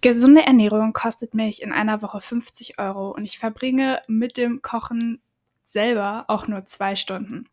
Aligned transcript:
Gesunde 0.00 0.42
Ernährung 0.42 0.92
kostet 0.92 1.34
mich 1.34 1.60
in 1.60 1.72
einer 1.72 2.02
Woche 2.02 2.20
50 2.20 2.78
Euro 2.78 3.10
und 3.10 3.24
ich 3.24 3.38
verbringe 3.38 4.00
mit 4.06 4.36
dem 4.36 4.62
Kochen 4.62 5.20
selber 5.64 6.24
auch 6.28 6.46
nur 6.46 6.66
zwei 6.66 6.94
Stunden. 6.94 7.48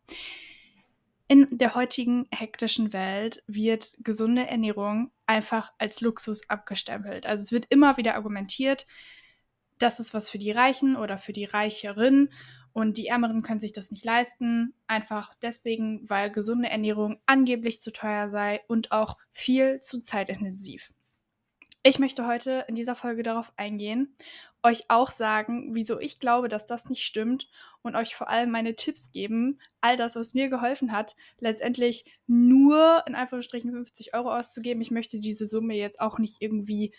In 1.26 1.48
der 1.50 1.74
heutigen 1.74 2.28
hektischen 2.30 2.92
Welt 2.92 3.42
wird 3.48 3.94
gesunde 4.04 4.46
Ernährung 4.46 5.10
einfach 5.26 5.72
als 5.78 6.00
Luxus 6.00 6.48
abgestempelt. 6.48 7.26
Also 7.26 7.42
es 7.42 7.50
wird 7.50 7.66
immer 7.68 7.96
wieder 7.96 8.14
argumentiert, 8.14 8.86
das 9.78 9.98
ist 9.98 10.14
was 10.14 10.30
für 10.30 10.38
die 10.38 10.52
Reichen 10.52 10.94
oder 10.94 11.18
für 11.18 11.32
die 11.32 11.44
Reicheren 11.46 12.30
und 12.72 12.96
die 12.96 13.08
Ärmeren 13.08 13.42
können 13.42 13.58
sich 13.58 13.72
das 13.72 13.90
nicht 13.90 14.04
leisten, 14.04 14.72
einfach 14.86 15.32
deswegen, 15.42 16.08
weil 16.08 16.30
gesunde 16.30 16.70
Ernährung 16.70 17.18
angeblich 17.26 17.80
zu 17.80 17.90
teuer 17.90 18.30
sei 18.30 18.60
und 18.68 18.92
auch 18.92 19.16
viel 19.32 19.80
zu 19.80 20.00
zeitintensiv. 20.00 20.92
Ich 21.88 22.00
möchte 22.00 22.26
heute 22.26 22.64
in 22.66 22.74
dieser 22.74 22.96
Folge 22.96 23.22
darauf 23.22 23.52
eingehen, 23.56 24.16
euch 24.64 24.86
auch 24.88 25.12
sagen, 25.12 25.72
wieso 25.76 26.00
ich 26.00 26.18
glaube, 26.18 26.48
dass 26.48 26.66
das 26.66 26.90
nicht 26.90 27.04
stimmt 27.04 27.48
und 27.82 27.94
euch 27.94 28.16
vor 28.16 28.28
allem 28.28 28.50
meine 28.50 28.74
Tipps 28.74 29.12
geben, 29.12 29.60
all 29.80 29.94
das, 29.94 30.16
was 30.16 30.34
mir 30.34 30.48
geholfen 30.48 30.90
hat, 30.90 31.14
letztendlich 31.38 32.04
nur 32.26 33.04
in 33.06 33.14
Anführungsstrichen 33.14 33.70
50 33.70 34.14
Euro 34.14 34.34
auszugeben. 34.36 34.82
Ich 34.82 34.90
möchte 34.90 35.20
diese 35.20 35.46
Summe 35.46 35.76
jetzt 35.76 36.00
auch 36.00 36.18
nicht 36.18 36.42
irgendwie, 36.42 36.92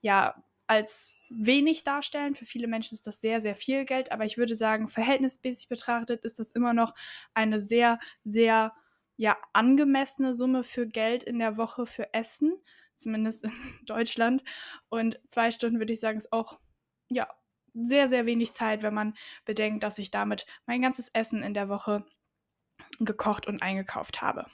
ja, 0.00 0.42
als 0.66 1.16
wenig 1.28 1.84
darstellen. 1.84 2.34
Für 2.34 2.46
viele 2.46 2.66
Menschen 2.66 2.94
ist 2.94 3.06
das 3.06 3.20
sehr, 3.20 3.42
sehr 3.42 3.54
viel 3.54 3.84
Geld, 3.84 4.10
aber 4.10 4.24
ich 4.24 4.38
würde 4.38 4.56
sagen, 4.56 4.88
verhältnismäßig 4.88 5.68
betrachtet 5.68 6.24
ist 6.24 6.38
das 6.38 6.50
immer 6.52 6.72
noch 6.72 6.94
eine 7.34 7.60
sehr, 7.60 7.98
sehr 8.24 8.72
ja, 9.18 9.36
angemessene 9.52 10.34
Summe 10.34 10.62
für 10.62 10.86
Geld 10.86 11.24
in 11.24 11.38
der 11.38 11.58
Woche 11.58 11.84
für 11.84 12.14
Essen 12.14 12.54
zumindest 13.00 13.44
in 13.44 13.52
Deutschland. 13.86 14.42
Und 14.88 15.20
zwei 15.28 15.50
Stunden 15.50 15.78
würde 15.78 15.92
ich 15.92 16.00
sagen, 16.00 16.18
ist 16.18 16.32
auch 16.32 16.58
ja 17.08 17.28
sehr, 17.74 18.08
sehr 18.08 18.26
wenig 18.26 18.52
Zeit, 18.52 18.82
wenn 18.82 18.94
man 18.94 19.14
bedenkt, 19.44 19.84
dass 19.84 19.98
ich 19.98 20.10
damit 20.10 20.46
mein 20.66 20.82
ganzes 20.82 21.08
Essen 21.12 21.42
in 21.42 21.54
der 21.54 21.68
Woche 21.68 22.04
gekocht 22.98 23.46
und 23.46 23.62
eingekauft 23.62 24.22
habe. 24.22 24.46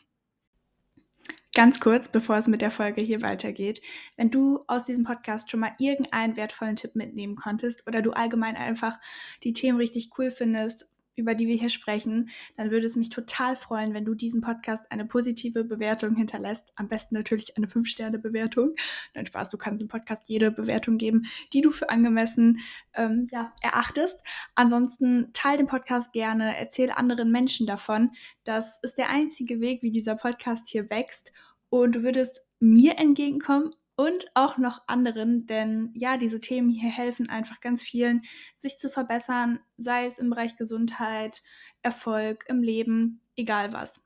Ganz 1.55 1.80
kurz, 1.80 2.08
bevor 2.08 2.36
es 2.36 2.48
mit 2.48 2.61
der 2.61 2.70
Folge 2.70 3.00
hier 3.00 3.22
weitergeht, 3.22 3.80
wenn 4.17 4.30
du 4.30 4.61
aus 4.67 4.84
diesem 4.84 5.05
Podcast 5.05 5.50
schon 5.50 5.61
mal 5.61 5.74
irgendeinen 5.78 6.36
wertvollen 6.36 6.77
Tipp 6.77 6.94
mitnehmen 6.94 7.34
konntest 7.34 7.86
oder 7.86 8.02
du 8.02 8.12
allgemein 8.12 8.56
einfach 8.56 8.98
die 9.42 9.55
Themen 9.55 9.78
richtig 9.78 10.11
cool 10.19 10.30
findest, 10.30 10.86
über 11.17 11.34
die 11.34 11.47
wir 11.48 11.56
hier 11.56 11.70
sprechen, 11.70 12.31
dann 12.56 12.70
würde 12.70 12.86
es 12.86 12.97
mich 12.97 13.11
total 13.11 13.56
freuen, 13.56 13.95
wenn 13.95 14.05
du 14.05 14.14
diesem 14.14 14.41
Podcast 14.41 14.91
eine 14.92 15.05
positive 15.05 15.64
Bewertung 15.64 16.14
hinterlässt. 16.14 16.73
Am 16.77 16.89
besten 16.89 17.14
natürlich 17.14 17.56
eine 17.56 17.67
5-Sterne-Bewertung. 17.67 18.75
Nein, 19.14 19.27
Spaß, 19.27 19.50
du 19.50 19.58
kannst 19.58 19.81
dem 19.81 19.89
Podcast 19.89 20.28
jede 20.28 20.50
Bewertung 20.50 20.98
geben, 20.98 21.27
die 21.53 21.61
du 21.61 21.70
für 21.70 21.91
angemessen 21.91 22.61
ähm, 22.95 23.28
ja, 23.33 23.53
erachtest. 23.62 24.23
Ansonsten 24.55 25.31
teile 25.33 25.58
den 25.58 25.67
Podcast 25.67 26.12
gerne, 26.12 26.56
erzähl 26.56 26.91
anderen 26.91 27.33
Menschen 27.33 27.67
davon. 27.67 28.12
Das 28.45 28.78
ist 28.83 28.98
der 28.98 29.11
einzige 29.11 29.61
Weg, 29.61 29.83
wie 29.83 29.91
dieser 29.91 30.17
Podcast 30.17 30.69
hier 30.69 30.89
wächst. 30.91 31.33
Und 31.69 31.97
du 31.97 32.03
würdest 32.03 32.47
mir 32.61 32.98
entgegenkommen 32.98 33.75
und 33.97 34.27
auch 34.34 34.58
noch 34.58 34.83
anderen, 34.86 35.47
denn 35.47 35.91
ja, 35.94 36.16
diese 36.16 36.41
Themen 36.41 36.69
hier 36.69 36.91
helfen 36.91 37.28
einfach 37.28 37.61
ganz 37.61 37.83
vielen, 37.83 38.22
sich 38.58 38.78
zu 38.78 38.91
verbessern, 38.91 39.61
sei 39.78 40.06
es 40.06 40.19
im 40.19 40.30
Bereich 40.30 40.56
Gesundheit, 40.56 41.42
Erfolg, 41.83 42.44
im 42.48 42.62
Leben, 42.62 43.22
egal 43.36 43.72
was. 43.72 44.00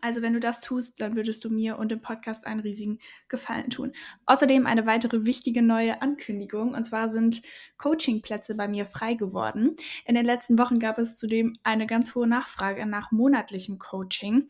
Also 0.00 0.22
wenn 0.22 0.32
du 0.32 0.40
das 0.40 0.60
tust, 0.60 1.00
dann 1.00 1.16
würdest 1.16 1.44
du 1.44 1.50
mir 1.50 1.78
und 1.78 1.90
dem 1.90 2.00
Podcast 2.00 2.46
einen 2.46 2.60
riesigen 2.60 2.98
Gefallen 3.28 3.70
tun. 3.70 3.92
Außerdem 4.26 4.66
eine 4.66 4.86
weitere 4.86 5.26
wichtige 5.26 5.62
neue 5.62 6.02
Ankündigung, 6.02 6.74
und 6.74 6.84
zwar 6.84 7.08
sind 7.08 7.42
Coachingplätze 7.78 8.54
bei 8.54 8.68
mir 8.68 8.86
frei 8.86 9.14
geworden. 9.14 9.76
In 10.04 10.14
den 10.14 10.24
letzten 10.24 10.58
Wochen 10.58 10.78
gab 10.78 10.98
es 10.98 11.16
zudem 11.16 11.58
eine 11.62 11.86
ganz 11.86 12.14
hohe 12.14 12.26
Nachfrage 12.26 12.86
nach 12.86 13.10
monatlichem 13.10 13.78
Coaching. 13.78 14.48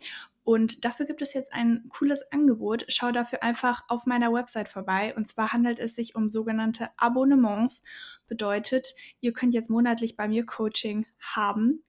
Und 0.49 0.87
dafür 0.87 1.05
gibt 1.05 1.21
es 1.21 1.35
jetzt 1.35 1.53
ein 1.53 1.91
cooles 1.91 2.33
Angebot. 2.33 2.87
Schau 2.89 3.13
dafür 3.13 3.43
einfach 3.43 3.85
auf 3.89 4.07
meiner 4.07 4.33
Website 4.33 4.69
vorbei. 4.69 5.15
Und 5.15 5.29
zwar 5.29 5.53
handelt 5.53 5.79
es 5.79 5.95
sich 5.95 6.15
um 6.15 6.31
sogenannte 6.31 6.89
Abonnements. 6.97 7.83
Bedeutet, 8.29 8.95
ihr 9.21 9.35
könnt 9.35 9.53
jetzt 9.53 9.69
monatlich 9.69 10.17
bei 10.17 10.27
mir 10.27 10.47
Coaching 10.47 11.05
haben. 11.21 11.85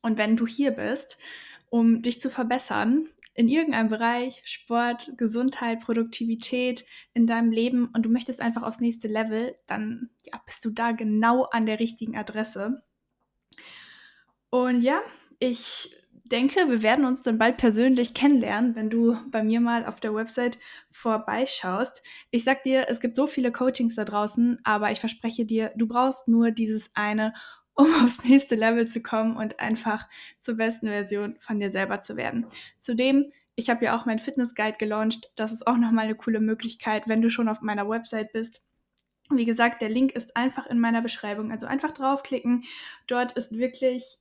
Und 0.00 0.16
wenn 0.16 0.38
du 0.38 0.46
hier 0.46 0.70
bist, 0.70 1.18
um 1.68 2.00
dich 2.00 2.18
zu 2.22 2.30
verbessern 2.30 3.08
in 3.34 3.46
irgendeinem 3.46 3.88
Bereich, 3.88 4.40
Sport, 4.46 5.12
Gesundheit, 5.18 5.80
Produktivität 5.80 6.86
in 7.12 7.26
deinem 7.26 7.50
Leben 7.50 7.90
und 7.92 8.06
du 8.06 8.08
möchtest 8.08 8.40
einfach 8.40 8.62
aufs 8.62 8.80
nächste 8.80 9.08
Level, 9.08 9.54
dann 9.66 10.08
ja, 10.24 10.40
bist 10.46 10.64
du 10.64 10.70
da 10.70 10.92
genau 10.92 11.42
an 11.42 11.66
der 11.66 11.78
richtigen 11.78 12.16
Adresse. 12.16 12.82
Und 14.48 14.80
ja, 14.80 15.02
ich 15.38 16.01
denke, 16.32 16.68
wir 16.68 16.82
werden 16.82 17.04
uns 17.04 17.22
dann 17.22 17.38
bald 17.38 17.58
persönlich 17.58 18.14
kennenlernen, 18.14 18.74
wenn 18.74 18.88
du 18.88 19.16
bei 19.30 19.44
mir 19.44 19.60
mal 19.60 19.84
auf 19.84 20.00
der 20.00 20.14
Website 20.14 20.58
vorbeischaust. 20.90 22.02
Ich 22.30 22.42
sag 22.42 22.62
dir, 22.62 22.86
es 22.88 23.00
gibt 23.00 23.16
so 23.16 23.26
viele 23.26 23.52
Coachings 23.52 23.96
da 23.96 24.04
draußen, 24.04 24.58
aber 24.64 24.90
ich 24.90 24.98
verspreche 24.98 25.44
dir, 25.44 25.72
du 25.76 25.86
brauchst 25.86 26.28
nur 26.28 26.50
dieses 26.50 26.90
eine, 26.94 27.34
um 27.74 27.86
aufs 28.02 28.24
nächste 28.24 28.54
Level 28.54 28.88
zu 28.88 29.02
kommen 29.02 29.36
und 29.36 29.60
einfach 29.60 30.08
zur 30.40 30.56
besten 30.56 30.88
Version 30.88 31.36
von 31.38 31.60
dir 31.60 31.70
selber 31.70 32.00
zu 32.00 32.16
werden. 32.16 32.46
Zudem, 32.78 33.30
ich 33.54 33.68
habe 33.68 33.84
ja 33.84 33.96
auch 33.96 34.06
mein 34.06 34.18
Fitness 34.18 34.54
Guide 34.54 34.78
gelauncht. 34.78 35.30
Das 35.36 35.52
ist 35.52 35.66
auch 35.66 35.76
nochmal 35.76 36.06
eine 36.06 36.14
coole 36.14 36.40
Möglichkeit, 36.40 37.04
wenn 37.06 37.20
du 37.20 37.28
schon 37.28 37.48
auf 37.48 37.60
meiner 37.60 37.88
Website 37.88 38.32
bist. 38.32 38.62
Wie 39.30 39.44
gesagt, 39.44 39.82
der 39.82 39.90
Link 39.90 40.12
ist 40.12 40.36
einfach 40.36 40.66
in 40.66 40.80
meiner 40.80 41.02
Beschreibung. 41.02 41.52
Also 41.52 41.66
einfach 41.66 41.92
draufklicken. 41.92 42.64
Dort 43.06 43.32
ist 43.32 43.52
wirklich 43.52 44.18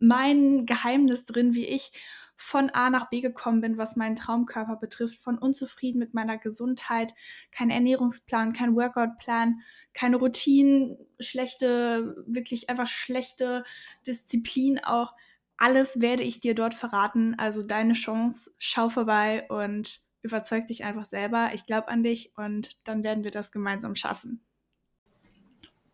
mein 0.00 0.66
Geheimnis 0.66 1.24
drin, 1.24 1.54
wie 1.54 1.66
ich 1.66 1.92
von 2.36 2.70
A 2.70 2.90
nach 2.90 3.10
B 3.10 3.20
gekommen 3.20 3.60
bin, 3.60 3.78
was 3.78 3.96
meinen 3.96 4.16
Traumkörper 4.16 4.76
betrifft, 4.76 5.20
von 5.20 5.38
unzufrieden 5.38 5.98
mit 5.98 6.14
meiner 6.14 6.38
Gesundheit, 6.38 7.14
kein 7.52 7.70
Ernährungsplan, 7.70 8.52
kein 8.52 8.74
Workoutplan, 8.74 9.60
keine 9.92 10.16
Routinen, 10.16 10.98
schlechte, 11.20 12.24
wirklich 12.26 12.68
einfach 12.68 12.88
schlechte 12.88 13.64
Disziplin 14.06 14.82
auch. 14.82 15.14
Alles 15.56 16.00
werde 16.00 16.24
ich 16.24 16.40
dir 16.40 16.54
dort 16.54 16.74
verraten. 16.74 17.36
Also 17.38 17.62
deine 17.62 17.92
Chance, 17.92 18.50
schau 18.58 18.88
vorbei 18.88 19.46
und 19.48 20.00
überzeug 20.22 20.66
dich 20.66 20.84
einfach 20.84 21.04
selber. 21.04 21.50
Ich 21.54 21.66
glaube 21.66 21.88
an 21.88 22.02
dich 22.02 22.32
und 22.36 22.70
dann 22.88 23.04
werden 23.04 23.24
wir 23.24 23.30
das 23.30 23.52
gemeinsam 23.52 23.94
schaffen. 23.94 24.44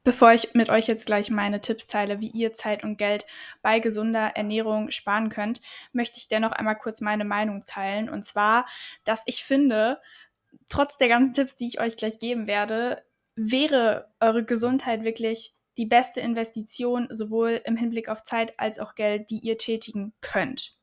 Bevor 0.02 0.32
ich 0.32 0.54
mit 0.54 0.70
euch 0.70 0.86
jetzt 0.86 1.04
gleich 1.04 1.28
meine 1.30 1.60
Tipps 1.60 1.86
teile, 1.86 2.20
wie 2.20 2.30
ihr 2.30 2.54
Zeit 2.54 2.84
und 2.84 2.96
Geld 2.96 3.26
bei 3.60 3.80
gesunder 3.80 4.34
Ernährung 4.34 4.90
sparen 4.90 5.28
könnt, 5.28 5.60
möchte 5.92 6.18
ich 6.18 6.28
dennoch 6.28 6.52
einmal 6.52 6.76
kurz 6.76 7.02
meine 7.02 7.26
Meinung 7.26 7.62
teilen. 7.66 8.08
Und 8.08 8.24
zwar, 8.24 8.66
dass 9.04 9.22
ich 9.26 9.44
finde, 9.44 10.00
trotz 10.68 10.96
der 10.96 11.08
ganzen 11.08 11.34
Tipps, 11.34 11.54
die 11.54 11.66
ich 11.66 11.80
euch 11.80 11.98
gleich 11.98 12.18
geben 12.18 12.46
werde, 12.46 13.04
wäre 13.34 14.10
eure 14.20 14.44
Gesundheit 14.44 15.04
wirklich 15.04 15.54
die 15.76 15.86
beste 15.86 16.20
Investition, 16.20 17.08
sowohl 17.10 17.60
im 17.64 17.76
Hinblick 17.76 18.08
auf 18.08 18.22
Zeit 18.22 18.58
als 18.58 18.78
auch 18.78 18.94
Geld, 18.94 19.30
die 19.30 19.38
ihr 19.40 19.58
tätigen 19.58 20.14
könnt. 20.20 20.76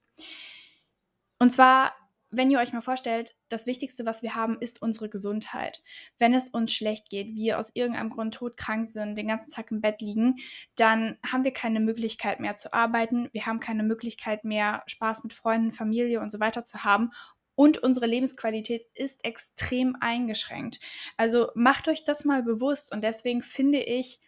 Und 1.40 1.52
zwar 1.52 1.94
wenn 2.38 2.52
ihr 2.52 2.60
euch 2.60 2.72
mal 2.72 2.82
vorstellt, 2.82 3.36
das 3.50 3.66
Wichtigste, 3.66 4.06
was 4.06 4.24
wir 4.24 4.36
haben, 4.36 4.58
ist 4.60 4.82
unsere 4.82 5.10
Gesundheit. 5.10 5.84
Wenn 6.20 6.34
es 6.34 6.50
uns 6.50 6.74
schlecht 6.74 7.10
geht, 7.10 7.36
wir 7.36 7.60
aus 7.60 7.72
irgendeinem 7.74 8.10
Grund 8.10 8.36
todkrank 8.36 8.88
sind, 8.88 9.18
den 9.18 9.28
ganzen 9.28 9.50
Tag 9.50 9.72
im 9.72 9.82
Bett 9.82 10.02
liegen, 10.02 10.36
dann 10.76 11.18
haben 11.26 11.44
wir 11.44 11.52
keine 11.52 11.80
Möglichkeit 11.80 12.40
mehr 12.40 12.56
zu 12.56 12.74
arbeiten, 12.74 13.30
wir 13.34 13.46
haben 13.46 13.60
keine 13.60 13.84
Möglichkeit 13.84 14.44
mehr, 14.44 14.84
Spaß 14.86 15.24
mit 15.24 15.34
Freunden, 15.34 15.72
Familie 15.72 16.22
und 16.22 16.32
so 16.32 16.40
weiter 16.40 16.64
zu 16.64 16.84
haben. 16.84 17.12
Und 17.56 17.80
unsere 17.80 18.06
Lebensqualität 18.06 18.86
ist 18.94 19.26
extrem 19.26 19.96
eingeschränkt. 20.00 20.80
Also 21.18 21.50
macht 21.56 21.88
euch 21.88 22.06
das 22.06 22.24
mal 22.24 22.44
bewusst. 22.44 22.94
Und 22.94 23.04
deswegen 23.04 23.42
finde 23.42 23.80
ich, 23.80 24.20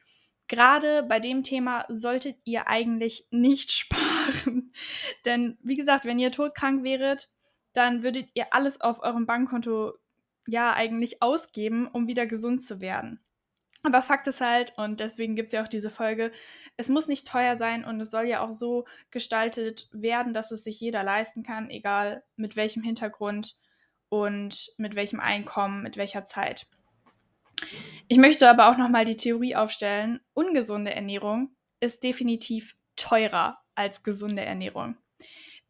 gerade 0.47 1.03
bei 1.03 1.19
dem 1.19 1.43
Thema 1.43 1.85
solltet 1.89 2.37
ihr 2.43 2.67
eigentlich 2.67 3.27
nicht 3.29 3.71
sparen. 3.71 4.73
Denn 5.25 5.59
wie 5.61 5.75
gesagt, 5.75 6.05
wenn 6.05 6.17
ihr 6.17 6.31
todkrank 6.31 6.83
wäret, 6.83 7.29
dann 7.79 8.03
würdet 8.03 8.29
ihr 8.33 8.53
alles 8.53 8.81
auf 8.81 9.01
eurem 9.01 9.25
Bankkonto 9.25 9.93
ja 10.45 10.73
eigentlich 10.73 11.21
ausgeben, 11.21 11.87
um 11.87 12.07
wieder 12.07 12.25
gesund 12.25 12.61
zu 12.61 12.81
werden. 12.81 13.19
Aber 13.83 14.01
Fakt 14.01 14.27
ist 14.27 14.41
halt, 14.41 14.73
und 14.77 14.99
deswegen 14.99 15.37
gibt 15.37 15.47
es 15.47 15.53
ja 15.53 15.63
auch 15.63 15.69
diese 15.69 15.89
Folge, 15.89 16.33
es 16.75 16.89
muss 16.89 17.07
nicht 17.07 17.25
teuer 17.25 17.55
sein 17.55 17.85
und 17.85 18.01
es 18.01 18.11
soll 18.11 18.25
ja 18.25 18.41
auch 18.41 18.51
so 18.51 18.83
gestaltet 19.11 19.87
werden, 19.93 20.33
dass 20.33 20.51
es 20.51 20.65
sich 20.65 20.81
jeder 20.81 21.03
leisten 21.03 21.41
kann, 21.41 21.69
egal 21.69 22.25
mit 22.35 22.57
welchem 22.57 22.83
Hintergrund 22.83 23.55
und 24.09 24.73
mit 24.77 24.95
welchem 24.95 25.21
Einkommen, 25.21 25.81
mit 25.81 25.95
welcher 25.95 26.25
Zeit. 26.25 26.67
Ich 28.09 28.17
möchte 28.17 28.49
aber 28.49 28.69
auch 28.69 28.77
nochmal 28.77 29.05
die 29.05 29.15
Theorie 29.15 29.55
aufstellen, 29.55 30.19
ungesunde 30.33 30.93
Ernährung 30.93 31.55
ist 31.79 32.03
definitiv 32.03 32.75
teurer 32.97 33.61
als 33.75 34.03
gesunde 34.03 34.43
Ernährung. 34.43 34.97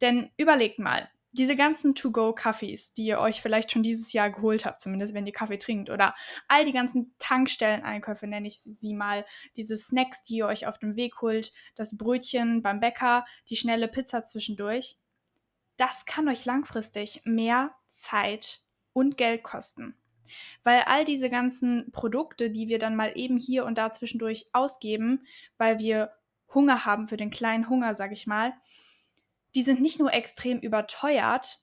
Denn 0.02 0.32
überlegt 0.38 0.80
mal, 0.80 1.08
diese 1.32 1.56
ganzen 1.56 1.96
To-Go-Kaffees, 1.96 2.94
die 2.94 3.06
ihr 3.06 3.20
euch 3.20 3.42
vielleicht 3.42 3.72
schon 3.72 3.84
dieses 3.84 4.14
Jahr 4.14 4.32
geholt 4.32 4.66
habt, 4.66 4.82
zumindest 4.82 5.14
wenn 5.14 5.28
ihr 5.28 5.34
Kaffee 5.34 5.60
trinkt, 5.60 5.90
oder 5.90 6.16
all 6.48 6.66
die 6.66 6.72
ganzen 6.72 7.14
Tankstellen-Einkäufe, 7.20 8.26
nenne 8.28 8.48
ich 8.48 8.60
sie 8.62 8.94
mal, 8.94 9.26
diese 9.56 9.78
Snacks, 9.78 10.24
die 10.24 10.38
ihr 10.38 10.48
euch 10.48 10.66
auf 10.66 10.80
dem 10.80 10.96
Weg 10.96 11.22
holt, 11.22 11.54
das 11.76 11.98
Brötchen 11.98 12.62
beim 12.62 12.80
Bäcker, 12.80 13.26
die 13.50 13.56
schnelle 13.56 13.88
Pizza 13.88 14.26
zwischendurch, 14.26 14.98
das 15.78 16.06
kann 16.06 16.28
euch 16.28 16.46
langfristig 16.46 17.22
mehr 17.26 17.72
Zeit 17.88 18.64
und 18.94 19.18
Geld 19.18 19.44
kosten. 19.44 19.96
Weil 20.64 20.82
all 20.86 21.06
diese 21.06 21.30
ganzen 21.30 21.92
Produkte, 21.92 22.50
die 22.50 22.70
wir 22.70 22.80
dann 22.80 22.96
mal 22.96 23.14
eben 23.16 23.38
hier 23.38 23.66
und 23.66 23.78
da 23.78 23.92
zwischendurch 23.92 24.48
ausgeben, 24.52 25.26
weil 25.58 25.80
wir 25.80 26.12
Hunger 26.54 26.86
haben 26.86 27.08
für 27.08 27.18
den 27.18 27.30
kleinen 27.30 27.70
Hunger, 27.70 27.96
sag 27.96 28.12
ich 28.12 28.28
mal, 28.28 28.54
die 29.56 29.62
sind 29.62 29.82
nicht 29.82 30.00
nur 30.00 30.14
extrem 30.14 30.60
überteuert, 30.60 31.62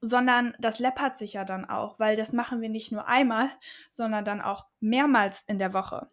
sondern 0.00 0.56
das 0.58 0.78
läppert 0.78 1.16
sich 1.16 1.34
ja 1.34 1.44
dann 1.44 1.64
auch, 1.64 1.98
weil 1.98 2.16
das 2.16 2.32
machen 2.32 2.60
wir 2.60 2.68
nicht 2.68 2.90
nur 2.90 3.06
einmal, 3.06 3.50
sondern 3.90 4.24
dann 4.24 4.40
auch 4.40 4.66
mehrmals 4.80 5.42
in 5.42 5.58
der 5.58 5.72
Woche. 5.72 6.08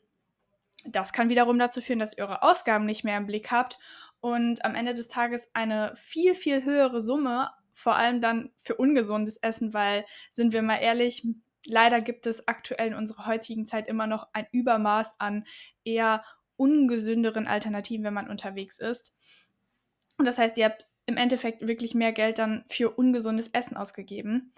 Das 0.85 1.13
kann 1.13 1.29
wiederum 1.29 1.57
dazu 1.57 1.81
führen, 1.81 2.00
dass 2.00 2.18
ihr 2.18 2.24
eure 2.24 2.44
Ausgaben 2.44 2.85
nicht 2.85 3.03
mehr 3.03 3.18
im 3.18 3.25
Blick 3.25 3.51
habt 3.51 3.79
und 4.19 4.63
am 4.65 4.75
Ende 4.75 4.94
des 4.94 5.07
Tages 5.07 5.50
eine 5.53 5.94
viel, 5.95 6.33
viel 6.33 6.63
höhere 6.63 7.01
Summe, 7.01 7.50
vor 7.71 7.95
allem 7.95 8.21
dann 8.21 8.51
für 8.59 8.75
ungesundes 8.75 9.38
Essen, 9.38 9.74
weil, 9.74 10.06
sind 10.31 10.53
wir 10.53 10.62
mal 10.62 10.77
ehrlich, 10.77 11.25
leider 11.65 12.01
gibt 12.01 12.25
es 12.25 12.47
aktuell 12.47 12.88
in 12.88 12.94
unserer 12.94 13.25
heutigen 13.25 13.65
Zeit 13.65 13.88
immer 13.88 14.07
noch 14.07 14.27
ein 14.33 14.47
Übermaß 14.51 15.19
an 15.19 15.45
eher 15.83 16.24
ungesünderen 16.56 17.47
Alternativen, 17.47 18.03
wenn 18.03 18.13
man 18.13 18.29
unterwegs 18.29 18.79
ist. 18.79 19.15
Und 20.17 20.25
das 20.25 20.37
heißt, 20.37 20.57
ihr 20.57 20.65
habt 20.65 20.85
im 21.05 21.17
Endeffekt 21.17 21.67
wirklich 21.67 21.95
mehr 21.95 22.11
Geld 22.11 22.39
dann 22.39 22.65
für 22.69 22.91
ungesundes 22.91 23.47
Essen 23.49 23.77
ausgegeben. 23.77 24.51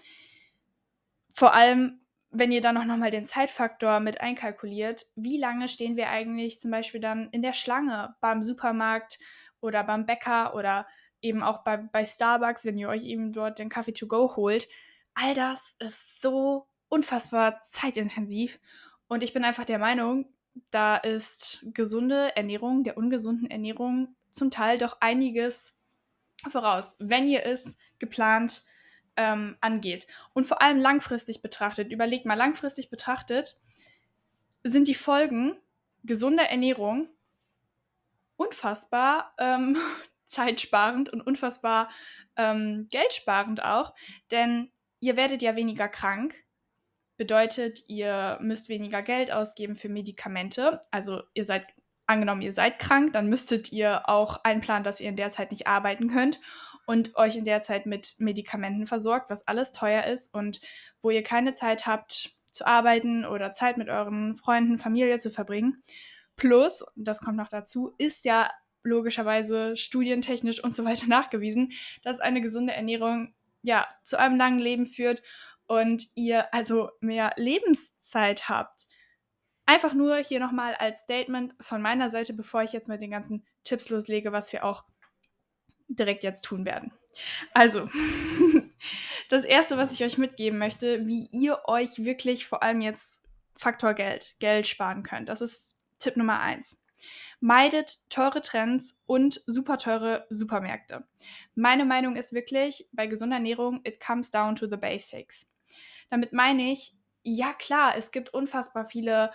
Vor 1.33 1.53
allem, 1.53 2.01
wenn 2.31 2.51
ihr 2.51 2.61
dann 2.61 2.77
auch 2.77 2.85
nochmal 2.85 3.11
den 3.11 3.25
Zeitfaktor 3.25 3.99
mit 3.99 4.21
einkalkuliert, 4.21 5.05
wie 5.15 5.37
lange 5.37 5.67
stehen 5.67 5.95
wir 5.95 6.09
eigentlich 6.09 6.59
zum 6.59 6.71
Beispiel 6.71 7.01
dann 7.01 7.29
in 7.31 7.41
der 7.41 7.53
Schlange 7.53 8.15
beim 8.21 8.43
Supermarkt 8.43 9.19
oder 9.61 9.83
beim 9.83 10.05
Bäcker 10.05 10.55
oder 10.55 10.87
eben 11.21 11.43
auch 11.43 11.63
bei, 11.63 11.77
bei 11.77 12.05
Starbucks, 12.05 12.65
wenn 12.65 12.77
ihr 12.77 12.89
euch 12.89 13.03
eben 13.03 13.31
dort 13.31 13.59
den 13.59 13.69
Kaffee 13.69 13.93
to 13.93 14.07
go 14.07 14.35
holt. 14.35 14.67
All 15.13 15.33
das 15.33 15.75
ist 15.79 16.21
so 16.21 16.67
unfassbar 16.87 17.61
zeitintensiv. 17.61 18.59
Und 19.07 19.23
ich 19.23 19.33
bin 19.33 19.43
einfach 19.43 19.65
der 19.65 19.79
Meinung, 19.79 20.31
da 20.71 20.97
ist 20.97 21.65
gesunde 21.73 22.35
Ernährung, 22.35 22.83
der 22.83 22.97
ungesunden 22.97 23.49
Ernährung 23.49 24.15
zum 24.31 24.51
Teil 24.51 24.77
doch 24.77 24.97
einiges 25.01 25.77
voraus, 26.47 26.95
wenn 26.99 27.27
ihr 27.27 27.45
es 27.45 27.77
geplant 27.99 28.63
ähm, 29.15 29.57
angeht. 29.61 30.07
Und 30.33 30.45
vor 30.45 30.61
allem 30.61 30.79
langfristig 30.79 31.41
betrachtet, 31.41 31.91
überlegt 31.91 32.25
mal, 32.25 32.35
langfristig 32.35 32.89
betrachtet 32.89 33.57
sind 34.63 34.87
die 34.87 34.95
Folgen 34.95 35.57
gesunder 36.03 36.43
Ernährung 36.43 37.09
unfassbar 38.37 39.33
ähm, 39.37 39.77
zeitsparend 40.25 41.09
und 41.09 41.21
unfassbar 41.21 41.89
ähm, 42.37 42.87
geldsparend 42.89 43.63
auch, 43.63 43.93
denn 44.31 44.71
ihr 44.99 45.17
werdet 45.17 45.41
ja 45.41 45.55
weniger 45.55 45.89
krank. 45.89 46.35
Bedeutet, 47.17 47.83
ihr 47.87 48.37
müsst 48.41 48.69
weniger 48.69 49.01
Geld 49.01 49.31
ausgeben 49.31 49.75
für 49.75 49.89
Medikamente. 49.89 50.79
Also 50.89 51.23
ihr 51.33 51.43
seid 51.43 51.67
angenommen, 52.09 52.41
ihr 52.41 52.51
seid 52.51 52.79
krank, 52.79 53.13
dann 53.13 53.27
müsstet 53.27 53.71
ihr 53.71 54.09
auch 54.09 54.43
einplanen, 54.43 54.83
dass 54.83 54.99
ihr 54.99 55.09
in 55.09 55.15
der 55.15 55.29
Zeit 55.29 55.51
nicht 55.51 55.67
arbeiten 55.67 56.07
könnt 56.07 56.39
und 56.85 57.15
euch 57.15 57.35
in 57.35 57.45
der 57.45 57.61
Zeit 57.61 57.85
mit 57.85 58.15
Medikamenten 58.17 58.87
versorgt, 58.87 59.29
was 59.29 59.47
alles 59.47 59.71
teuer 59.71 60.05
ist 60.05 60.33
und 60.33 60.59
wo 61.01 61.11
ihr 61.11 61.23
keine 61.23 61.53
Zeit 61.53 61.85
habt 61.85 62.31
zu 62.51 62.65
arbeiten 62.65 63.25
oder 63.25 63.53
Zeit 63.53 63.77
mit 63.77 63.89
euren 63.89 64.35
Freunden, 64.35 64.79
Familie 64.79 65.19
zu 65.19 65.29
verbringen. 65.29 65.83
Plus, 66.35 66.83
das 66.95 67.19
kommt 67.19 67.37
noch 67.37 67.49
dazu, 67.49 67.93
ist 67.97 68.25
ja 68.25 68.49
logischerweise 68.81 69.77
studientechnisch 69.77 70.63
und 70.63 70.73
so 70.73 70.85
weiter 70.85 71.05
nachgewiesen, 71.07 71.73
dass 72.01 72.19
eine 72.19 72.41
gesunde 72.41 72.73
Ernährung 72.73 73.33
ja 73.61 73.85
zu 74.03 74.17
einem 74.17 74.37
langen 74.37 74.59
Leben 74.59 74.85
führt 74.85 75.21
und 75.67 76.07
ihr 76.15 76.51
also 76.53 76.89
mehr 77.01 77.33
Lebenszeit 77.35 78.49
habt. 78.49 78.87
Einfach 79.69 79.93
nur 79.93 80.17
hier 80.17 80.39
nochmal 80.39 80.73
als 80.73 81.01
Statement 81.01 81.53
von 81.61 81.79
meiner 81.79 82.09
Seite, 82.09 82.33
bevor 82.33 82.63
ich 82.63 82.73
jetzt 82.73 82.89
mit 82.89 83.03
den 83.03 83.11
ganzen 83.11 83.45
Tipps 83.63 83.87
loslege, 83.89 84.31
was 84.31 84.51
wir 84.51 84.65
auch 84.65 84.83
direkt 85.87 86.23
jetzt 86.23 86.43
tun 86.43 86.65
werden. 86.65 86.91
Also, 87.53 87.87
das 89.29 89.43
Erste, 89.43 89.77
was 89.77 89.91
ich 89.93 90.03
euch 90.03 90.17
mitgeben 90.17 90.57
möchte, 90.57 91.05
wie 91.05 91.29
ihr 91.31 91.59
euch 91.65 92.03
wirklich 92.03 92.47
vor 92.47 92.63
allem 92.63 92.81
jetzt 92.81 93.23
Faktor 93.55 93.93
Geld, 93.93 94.37
Geld 94.39 94.65
sparen 94.65 95.03
könnt. 95.03 95.29
Das 95.29 95.39
ist 95.39 95.77
Tipp 95.99 96.17
Nummer 96.17 96.39
eins. 96.39 96.83
Meidet 97.39 98.09
teure 98.09 98.41
Trends 98.41 98.99
und 99.05 99.39
super 99.45 99.77
teure 99.77 100.25
Supermärkte. 100.31 101.07
Meine 101.53 101.85
Meinung 101.85 102.15
ist 102.15 102.33
wirklich, 102.33 102.89
bei 102.91 103.05
gesunder 103.05 103.35
Ernährung, 103.35 103.81
it 103.83 104.03
comes 104.03 104.31
down 104.31 104.55
to 104.55 104.65
the 104.67 104.77
basics. 104.77 105.53
Damit 106.09 106.33
meine 106.33 106.71
ich, 106.71 106.95
ja 107.21 107.53
klar, 107.53 107.95
es 107.95 108.09
gibt 108.09 108.33
unfassbar 108.33 108.87
viele 108.87 109.29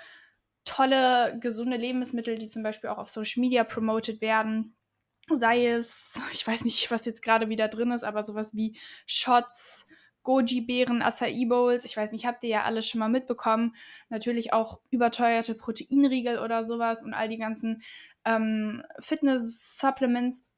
tolle, 0.65 1.39
gesunde 1.41 1.77
Lebensmittel, 1.77 2.39
die 2.39 2.49
zum 2.49 2.63
Beispiel 2.63 2.91
auch 2.91 2.99
auf 2.99 3.09
Social 3.09 3.41
Media 3.41 3.65
promoted 3.65 4.21
werden. 4.21 4.77
Sei 5.31 5.67
es, 5.69 6.21
ich 6.33 6.47
weiß 6.47 6.65
nicht, 6.65 6.91
was 6.91 7.05
jetzt 7.07 7.23
gerade 7.23 7.49
wieder 7.49 7.69
drin 7.69 7.93
ist, 7.93 8.05
aber 8.05 8.25
sowas 8.25 8.55
wie 8.55 8.79
Shots, 9.07 9.87
Goji-Beeren, 10.23 11.03
Acai 11.03 11.45
Bowls, 11.47 11.85
ich 11.85 11.97
weiß 11.97 12.11
nicht, 12.11 12.27
habt 12.27 12.43
ihr 12.45 12.51
ja 12.51 12.63
alles 12.65 12.89
schon 12.89 12.99
mal 12.99 13.09
mitbekommen. 13.09 13.77
Natürlich 14.09 14.53
auch 14.53 14.81
überteuerte 14.91 15.55
Proteinriegel 15.55 16.39
oder 16.39 16.65
sowas 16.65 17.03
und 17.03 17.15
all 17.15 17.29
die 17.29 17.39
ganzen 17.39 17.83
ähm, 18.25 18.83
Fitness-Supplements. 18.99 20.49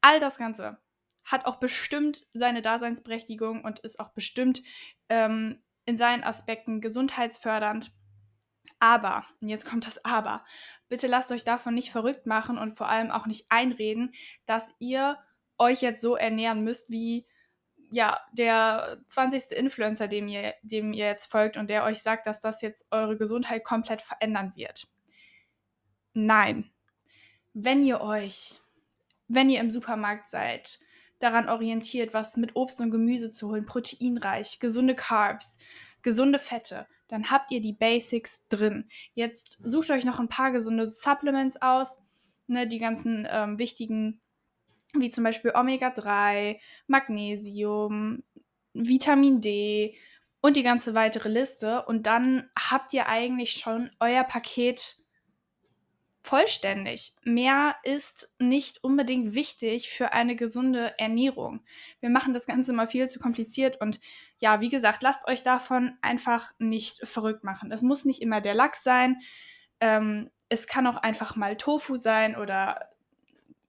All 0.00 0.20
das 0.20 0.38
Ganze 0.38 0.78
hat 1.24 1.44
auch 1.44 1.56
bestimmt 1.56 2.26
seine 2.32 2.62
Daseinsberechtigung 2.62 3.64
und 3.64 3.80
ist 3.80 4.00
auch 4.00 4.10
bestimmt 4.10 4.62
ähm, 5.08 5.62
in 5.84 5.98
seinen 5.98 6.22
Aspekten 6.22 6.80
gesundheitsfördernd. 6.80 7.92
Aber, 8.78 9.24
und 9.40 9.48
jetzt 9.48 9.66
kommt 9.66 9.86
das 9.86 10.04
Aber, 10.04 10.40
bitte 10.88 11.06
lasst 11.06 11.32
euch 11.32 11.44
davon 11.44 11.74
nicht 11.74 11.90
verrückt 11.90 12.26
machen 12.26 12.58
und 12.58 12.76
vor 12.76 12.88
allem 12.88 13.10
auch 13.10 13.26
nicht 13.26 13.46
einreden, 13.50 14.12
dass 14.46 14.74
ihr 14.78 15.18
euch 15.58 15.82
jetzt 15.82 16.00
so 16.00 16.16
ernähren 16.16 16.62
müsst 16.62 16.90
wie 16.90 17.26
ja, 17.90 18.20
der 18.32 19.00
20. 19.08 19.52
Influencer, 19.52 20.08
dem 20.08 20.28
ihr, 20.28 20.54
dem 20.62 20.92
ihr 20.92 21.06
jetzt 21.06 21.30
folgt 21.30 21.56
und 21.56 21.70
der 21.70 21.84
euch 21.84 22.02
sagt, 22.02 22.26
dass 22.26 22.40
das 22.40 22.60
jetzt 22.60 22.86
eure 22.90 23.16
Gesundheit 23.16 23.64
komplett 23.64 24.02
verändern 24.02 24.52
wird. 24.54 24.86
Nein. 26.12 26.70
Wenn 27.54 27.82
ihr 27.82 28.00
euch, 28.00 28.60
wenn 29.26 29.50
ihr 29.50 29.60
im 29.60 29.70
Supermarkt 29.70 30.28
seid, 30.28 30.78
daran 31.18 31.48
orientiert, 31.48 32.14
was 32.14 32.36
mit 32.36 32.54
Obst 32.56 32.80
und 32.80 32.90
Gemüse 32.90 33.30
zu 33.30 33.48
holen, 33.48 33.64
proteinreich, 33.64 34.60
gesunde 34.60 34.94
Carbs, 34.94 35.58
gesunde 36.02 36.38
Fette, 36.38 36.86
dann 37.08 37.30
habt 37.30 37.50
ihr 37.50 37.60
die 37.60 37.72
Basics 37.72 38.46
drin. 38.48 38.88
Jetzt 39.14 39.58
sucht 39.62 39.90
euch 39.90 40.04
noch 40.04 40.20
ein 40.20 40.28
paar 40.28 40.52
gesunde 40.52 40.86
Supplements 40.86 41.60
aus, 41.60 41.98
ne, 42.46 42.66
die 42.66 42.78
ganzen 42.78 43.26
ähm, 43.30 43.58
wichtigen, 43.58 44.20
wie 44.94 45.10
zum 45.10 45.24
Beispiel 45.24 45.52
Omega-3, 45.54 46.58
Magnesium, 46.86 48.22
Vitamin 48.74 49.40
D 49.40 49.96
und 50.40 50.56
die 50.56 50.62
ganze 50.62 50.94
weitere 50.94 51.28
Liste. 51.28 51.84
Und 51.84 52.06
dann 52.06 52.48
habt 52.56 52.92
ihr 52.92 53.08
eigentlich 53.08 53.52
schon 53.52 53.90
euer 54.00 54.24
Paket 54.24 54.96
vollständig. 56.28 57.14
Mehr 57.24 57.76
ist 57.84 58.34
nicht 58.38 58.84
unbedingt 58.84 59.34
wichtig 59.34 59.88
für 59.88 60.12
eine 60.12 60.36
gesunde 60.36 60.94
Ernährung. 60.98 61.64
Wir 62.00 62.10
machen 62.10 62.34
das 62.34 62.44
Ganze 62.44 62.74
mal 62.74 62.86
viel 62.86 63.08
zu 63.08 63.18
kompliziert 63.18 63.80
und 63.80 63.98
ja, 64.38 64.60
wie 64.60 64.68
gesagt, 64.68 65.02
lasst 65.02 65.26
euch 65.26 65.42
davon 65.42 65.96
einfach 66.02 66.52
nicht 66.58 67.06
verrückt 67.08 67.44
machen. 67.44 67.72
Es 67.72 67.80
muss 67.80 68.04
nicht 68.04 68.20
immer 68.20 68.42
der 68.42 68.52
Lachs 68.52 68.82
sein. 68.82 69.20
Ähm, 69.80 70.30
es 70.50 70.66
kann 70.66 70.86
auch 70.86 70.98
einfach 70.98 71.34
mal 71.34 71.56
Tofu 71.56 71.96
sein 71.96 72.36
oder 72.36 72.90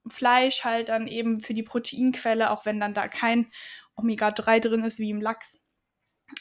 Fleisch 0.06 0.66
halt 0.66 0.89
dann 0.89 1.08
eben 1.08 1.38
für 1.38 1.54
die 1.54 1.63
Proteinquelle, 1.63 2.51
auch 2.51 2.66
wenn 2.66 2.82
dann 2.82 2.94
da 2.94 3.08
kein 3.08 3.50
Omega-3 3.96 4.60
drin 4.60 4.84
ist 4.84 5.00
wie 5.00 5.12
im 5.12 5.22
Lachs. 5.22 5.62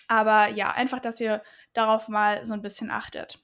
Aber 0.09 0.49
ja, 0.49 0.73
einfach, 0.73 0.99
dass 0.99 1.21
ihr 1.21 1.45
darauf 1.75 2.09
mal 2.09 2.45
so 2.45 2.55
ein 2.55 2.63
bisschen 2.63 2.91
achtet. 2.91 3.39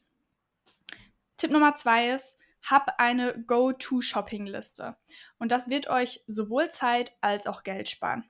Tipp 1.36 1.52
Nummer 1.52 1.76
zwei 1.76 2.10
ist, 2.10 2.38
hab 2.64 2.98
eine 2.98 3.42
Go-To-Shopping-Liste. 3.46 4.96
Und 5.38 5.52
das 5.52 5.68
wird 5.68 5.88
euch 5.88 6.22
sowohl 6.26 6.70
Zeit 6.70 7.12
als 7.20 7.46
auch 7.46 7.62
Geld 7.62 7.88
sparen. 7.88 8.24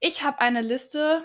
Ich 0.00 0.24
habe 0.24 0.40
eine 0.40 0.62
Liste, 0.62 1.24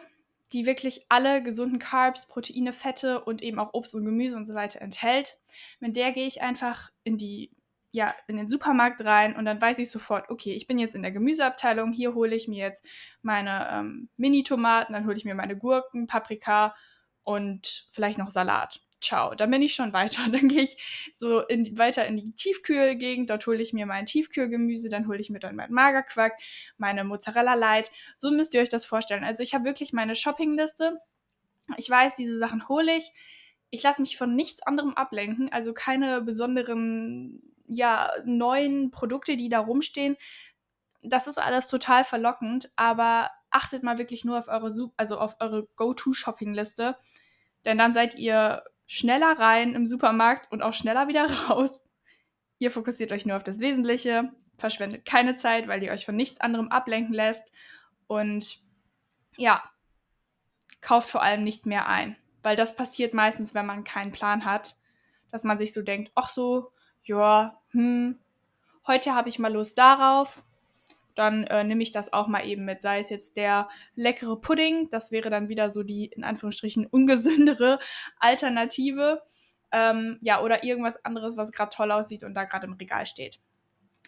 die 0.53 0.65
wirklich 0.65 1.05
alle 1.09 1.43
gesunden 1.43 1.79
Carbs, 1.79 2.27
Proteine, 2.27 2.73
Fette 2.73 3.23
und 3.23 3.41
eben 3.41 3.59
auch 3.59 3.73
Obst 3.73 3.95
und 3.95 4.05
Gemüse 4.05 4.35
und 4.35 4.45
so 4.45 4.53
weiter 4.53 4.81
enthält. 4.81 5.39
Mit 5.79 5.95
der 5.95 6.11
gehe 6.11 6.27
ich 6.27 6.41
einfach 6.41 6.91
in 7.03 7.17
die 7.17 7.51
ja, 7.91 8.13
in 8.27 8.37
den 8.37 8.47
Supermarkt 8.47 9.03
rein 9.03 9.35
und 9.35 9.45
dann 9.45 9.61
weiß 9.61 9.79
ich 9.79 9.89
sofort, 9.89 10.29
okay, 10.29 10.53
ich 10.53 10.67
bin 10.67 10.77
jetzt 10.77 10.93
in 10.93 11.01
der 11.01 11.11
Gemüseabteilung, 11.11 11.93
hier 11.93 12.13
hole 12.13 12.35
ich 12.35 12.47
mir 12.47 12.63
jetzt 12.63 12.85
meine 13.21 13.67
ähm, 13.71 14.09
Mini-Tomaten, 14.17 14.93
dann 14.93 15.05
hole 15.05 15.15
ich 15.15 15.25
mir 15.25 15.33
meine 15.33 15.57
Gurken, 15.57 16.05
Paprika 16.05 16.75
und 17.23 17.89
vielleicht 17.91 18.19
noch 18.19 18.29
Salat. 18.29 18.81
Ciao, 18.99 19.35
dann 19.35 19.51
bin 19.51 19.61
ich 19.61 19.75
schon 19.75 19.93
weiter. 19.93 20.23
Dann 20.31 20.47
gehe 20.47 20.63
ich 20.63 21.11
so 21.15 21.41
in, 21.41 21.77
weiter 21.77 22.05
in 22.07 22.17
die 22.17 22.33
Tiefkühlgegend, 22.33 23.29
dort 23.29 23.45
hole 23.45 23.61
ich 23.61 23.73
mir 23.73 23.85
mein 23.85 24.05
Tiefkühlgemüse, 24.07 24.89
dann 24.89 25.07
hole 25.07 25.19
ich 25.19 25.29
mir 25.29 25.39
dann 25.39 25.55
meinen 25.55 25.73
Magerquark, 25.73 26.33
meine 26.77 27.03
Mozzarella 27.03 27.53
Light. 27.53 27.91
So 28.15 28.31
müsst 28.31 28.53
ihr 28.53 28.61
euch 28.61 28.69
das 28.69 28.85
vorstellen. 28.85 29.23
Also 29.23 29.43
ich 29.43 29.53
habe 29.53 29.65
wirklich 29.65 29.93
meine 29.93 30.15
Shoppingliste. 30.15 30.99
Ich 31.77 31.89
weiß, 31.89 32.15
diese 32.15 32.37
Sachen 32.37 32.67
hole 32.67 32.95
ich. 32.97 33.11
Ich 33.69 33.83
lasse 33.83 34.01
mich 34.01 34.17
von 34.17 34.35
nichts 34.35 34.61
anderem 34.63 34.93
ablenken, 34.95 35.51
also 35.51 35.73
keine 35.73 36.21
besonderen 36.21 37.41
ja, 37.67 38.13
neuen 38.25 38.91
Produkte, 38.91 39.37
die 39.37 39.49
da 39.49 39.59
rumstehen. 39.59 40.15
Das 41.03 41.27
ist 41.27 41.37
alles 41.37 41.67
total 41.67 42.03
verlockend, 42.03 42.71
aber 42.75 43.29
achtet 43.51 43.83
mal 43.83 43.97
wirklich 43.97 44.25
nur 44.25 44.37
auf 44.39 44.47
eure, 44.47 44.91
also 44.97 45.19
auf 45.19 45.35
eure 45.39 45.67
Go-To-Shopping-Liste, 45.75 46.97
denn 47.65 47.77
dann 47.77 47.93
seid 47.93 48.15
ihr 48.15 48.63
schneller 48.87 49.37
rein 49.37 49.75
im 49.75 49.87
Supermarkt 49.87 50.51
und 50.51 50.63
auch 50.63 50.73
schneller 50.73 51.07
wieder 51.07 51.29
raus. 51.49 51.83
Ihr 52.57 52.71
fokussiert 52.71 53.11
euch 53.11 53.25
nur 53.25 53.37
auf 53.37 53.43
das 53.43 53.59
Wesentliche, 53.59 54.31
verschwendet 54.57 55.05
keine 55.05 55.35
Zeit, 55.35 55.67
weil 55.67 55.83
ihr 55.83 55.91
euch 55.91 56.05
von 56.05 56.15
nichts 56.15 56.41
anderem 56.41 56.69
ablenken 56.69 57.13
lässt 57.13 57.51
und 58.07 58.57
ja, 59.35 59.61
kauft 60.81 61.09
vor 61.09 61.21
allem 61.21 61.43
nicht 61.43 61.65
mehr 61.65 61.87
ein, 61.87 62.15
weil 62.41 62.55
das 62.55 62.75
passiert 62.75 63.13
meistens, 63.13 63.53
wenn 63.53 63.65
man 63.65 63.83
keinen 63.83 64.11
Plan 64.11 64.45
hat, 64.45 64.75
dass 65.29 65.43
man 65.43 65.57
sich 65.57 65.73
so 65.73 65.83
denkt, 65.83 66.11
ach 66.15 66.29
so, 66.29 66.71
ja, 67.03 67.61
hm, 67.71 68.17
heute 68.87 69.13
habe 69.13 69.29
ich 69.29 69.37
mal 69.37 69.53
Lust 69.53 69.77
darauf, 69.77 70.43
dann 71.17 71.45
äh, 71.45 71.63
nehme 71.63 71.83
ich 71.83 71.91
das 71.91 72.13
auch 72.13 72.27
mal 72.27 72.45
eben 72.45 72.65
mit. 72.65 72.81
Sei 72.81 72.99
es 72.99 73.09
jetzt 73.09 73.37
der 73.37 73.69
leckere 73.95 74.39
Pudding, 74.39 74.89
das 74.89 75.11
wäre 75.11 75.29
dann 75.29 75.49
wieder 75.49 75.69
so 75.69 75.83
die 75.83 76.05
in 76.05 76.23
Anführungsstrichen 76.23 76.85
ungesündere 76.91 77.79
Alternative. 78.19 79.23
Ähm, 79.71 80.19
ja, 80.21 80.41
oder 80.41 80.63
irgendwas 80.63 81.03
anderes, 81.03 81.35
was 81.35 81.51
gerade 81.51 81.75
toll 81.75 81.91
aussieht 81.91 82.23
und 82.23 82.33
da 82.33 82.45
gerade 82.45 82.67
im 82.67 82.73
Regal 82.73 83.05
steht. 83.05 83.39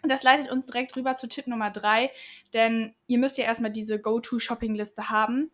Das 0.04 0.24
leitet 0.24 0.50
uns 0.50 0.66
direkt 0.66 0.96
rüber 0.96 1.16
zu 1.16 1.28
Tipp 1.28 1.48
Nummer 1.48 1.72
drei, 1.72 2.12
denn 2.54 2.96
ihr 3.08 3.18
müsst 3.18 3.38
ja 3.38 3.44
erstmal 3.44 3.72
diese 3.72 4.00
Go-To-Shopping-Liste 4.00 5.10
haben. 5.10 5.52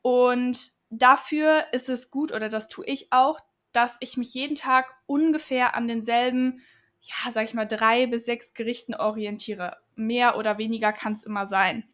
Und 0.00 0.70
dafür 0.88 1.66
ist 1.72 1.88
es 1.88 2.10
gut, 2.10 2.32
oder 2.32 2.48
das 2.48 2.68
tue 2.68 2.86
ich 2.86 3.12
auch, 3.12 3.40
dass 3.72 3.98
ich 4.00 4.16
mich 4.16 4.32
jeden 4.32 4.54
Tag 4.54 4.94
ungefähr 5.04 5.74
an 5.74 5.88
denselben, 5.88 6.62
ja, 7.02 7.30
sag 7.30 7.44
ich 7.44 7.52
mal, 7.52 7.66
drei 7.66 8.06
bis 8.06 8.24
sechs 8.24 8.54
Gerichten 8.54 8.94
orientiere. 8.94 9.76
Mehr 9.96 10.36
oder 10.36 10.58
weniger 10.58 10.92
kann 10.92 11.14
es 11.14 11.24
immer 11.24 11.46
sein. 11.46 11.84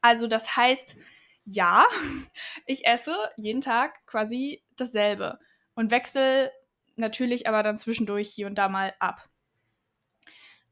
Also 0.00 0.26
das 0.28 0.56
heißt, 0.56 0.96
ja, 1.44 1.86
ich 2.66 2.86
esse 2.86 3.16
jeden 3.36 3.60
Tag 3.60 4.06
quasi 4.06 4.62
dasselbe 4.76 5.38
und 5.74 5.90
wechsle 5.90 6.52
natürlich 6.96 7.48
aber 7.48 7.62
dann 7.62 7.78
zwischendurch 7.78 8.28
hier 8.28 8.46
und 8.46 8.56
da 8.56 8.68
mal 8.68 8.94
ab. 8.98 9.28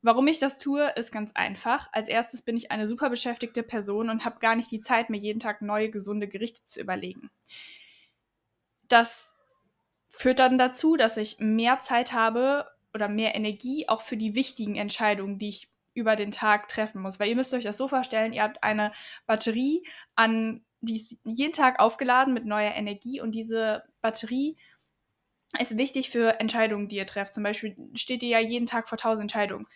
Warum 0.03 0.27
ich 0.27 0.41
das 0.41 0.59
tue, 0.59 0.91
ist 0.97 1.13
ganz 1.13 1.31
einfach. 1.35 1.89
Als 1.93 2.09
erstes 2.09 2.43
bin 2.43 2.57
ich 2.57 2.73
eine 2.73 2.89
super 2.89 3.09
beschäftigte 3.09 3.63
Person 3.63 4.11
und 4.11 4.25
habe 4.25 4.41
gar 4.41 4.57
nicht 4.57 4.71
die 4.71 4.81
Zeit, 4.81 5.11
mir 5.11 5.19
jeden 5.19 5.39
Tag 5.39 5.63
neue 5.63 5.91
gesunde 5.91 6.27
Gerichte 6.27 6.65
zu 6.67 6.81
überlegen. 6.81 7.31
Das 8.89 9.37
führt 10.09 10.41
dann 10.41 10.59
dazu, 10.59 10.97
dass 10.97 11.17
ich 11.17 11.39
mehr 11.39 11.79
Zeit 11.79 12.13
habe 12.13 12.67
oder 12.93 13.09
mehr 13.09 13.37
Energie 13.37 13.89
auch 13.89 14.01
für 14.03 14.17
die 14.17 14.35
wichtigen 14.35 14.75
Entscheidungen, 14.75 15.39
die 15.39 15.49
ich 15.49 15.72
über 15.95 16.17
den 16.17 16.31
Tag 16.31 16.69
treffen 16.69 17.03
muss. 17.03 17.21
Weil 17.21 17.29
ihr 17.29 17.37
müsst 17.37 17.55
euch 17.55 17.65
das 17.65 17.77
so 17.77 17.89
vorstellen, 17.89 18.33
ihr 18.33 18.43
habt 18.43 18.63
eine 18.63 18.93
Batterie 19.27 19.87
an, 20.15 20.65
die 20.81 20.97
ist 20.97 21.21
jeden 21.25 21.53
Tag 21.53 21.81
aufgeladen 21.81 22.35
mit 22.35 22.45
neuer 22.45 22.73
Energie 22.73 23.21
und 23.21 23.35
diese 23.35 23.85
Batterie 24.01 24.57
ist 25.59 25.77
wichtig 25.77 26.11
für 26.11 26.41
Entscheidungen, 26.41 26.89
die 26.89 26.97
ihr 26.97 27.07
trefft. 27.07 27.35
Zum 27.35 27.43
Beispiel 27.43 27.77
steht 27.95 28.23
ihr 28.23 28.31
ja 28.31 28.41
jeden 28.41 28.67
Tag 28.67 28.89
vor 28.89 28.99
tausend 28.99 29.23
Entscheidungen. 29.23 29.67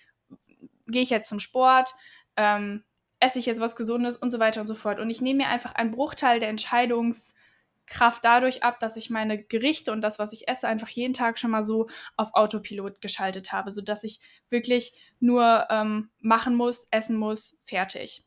Gehe 0.86 1.02
ich 1.02 1.10
jetzt 1.10 1.28
zum 1.28 1.40
Sport? 1.40 1.94
Ähm, 2.36 2.82
esse 3.20 3.38
ich 3.38 3.46
jetzt 3.46 3.60
was 3.60 3.76
Gesundes 3.76 4.16
und 4.16 4.30
so 4.30 4.38
weiter 4.38 4.60
und 4.60 4.66
so 4.66 4.74
fort. 4.74 4.98
Und 4.98 5.10
ich 5.10 5.20
nehme 5.20 5.44
mir 5.44 5.48
einfach 5.48 5.74
einen 5.74 5.90
Bruchteil 5.90 6.40
der 6.40 6.52
Entscheidungs- 6.52 7.34
Kraft 7.86 8.24
dadurch 8.24 8.62
ab, 8.62 8.80
dass 8.80 8.96
ich 8.96 9.10
meine 9.10 9.42
Gerichte 9.42 9.92
und 9.92 10.00
das, 10.00 10.18
was 10.18 10.32
ich 10.32 10.48
esse, 10.48 10.66
einfach 10.66 10.88
jeden 10.88 11.14
Tag 11.14 11.38
schon 11.38 11.50
mal 11.50 11.62
so 11.62 11.88
auf 12.16 12.34
Autopilot 12.34 13.00
geschaltet 13.00 13.52
habe, 13.52 13.70
sodass 13.70 14.04
ich 14.04 14.20
wirklich 14.50 14.94
nur 15.20 15.66
ähm, 15.70 16.10
machen 16.20 16.54
muss, 16.54 16.88
essen 16.90 17.16
muss, 17.16 17.62
fertig. 17.64 18.26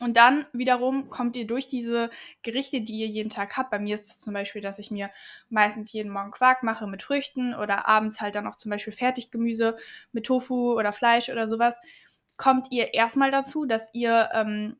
Und 0.00 0.16
dann 0.16 0.44
wiederum 0.52 1.08
kommt 1.08 1.36
ihr 1.36 1.46
durch 1.46 1.68
diese 1.68 2.10
Gerichte, 2.42 2.80
die 2.80 2.98
ihr 2.98 3.06
jeden 3.06 3.30
Tag 3.30 3.56
habt. 3.56 3.70
Bei 3.70 3.78
mir 3.78 3.94
ist 3.94 4.10
es 4.10 4.18
zum 4.18 4.34
Beispiel, 4.34 4.60
dass 4.60 4.80
ich 4.80 4.90
mir 4.90 5.10
meistens 5.50 5.92
jeden 5.92 6.10
Morgen 6.10 6.32
Quark 6.32 6.62
mache 6.64 6.86
mit 6.86 7.02
Früchten 7.02 7.54
oder 7.54 7.86
abends 7.86 8.20
halt 8.20 8.34
dann 8.34 8.46
auch 8.46 8.56
zum 8.56 8.70
Beispiel 8.70 8.92
Fertiggemüse 8.92 9.76
mit 10.12 10.26
Tofu 10.26 10.74
oder 10.74 10.92
Fleisch 10.92 11.28
oder 11.28 11.46
sowas. 11.46 11.80
Kommt 12.36 12.72
ihr 12.72 12.92
erstmal 12.92 13.30
dazu, 13.30 13.66
dass 13.66 13.90
ihr 13.92 14.30
ähm, 14.34 14.76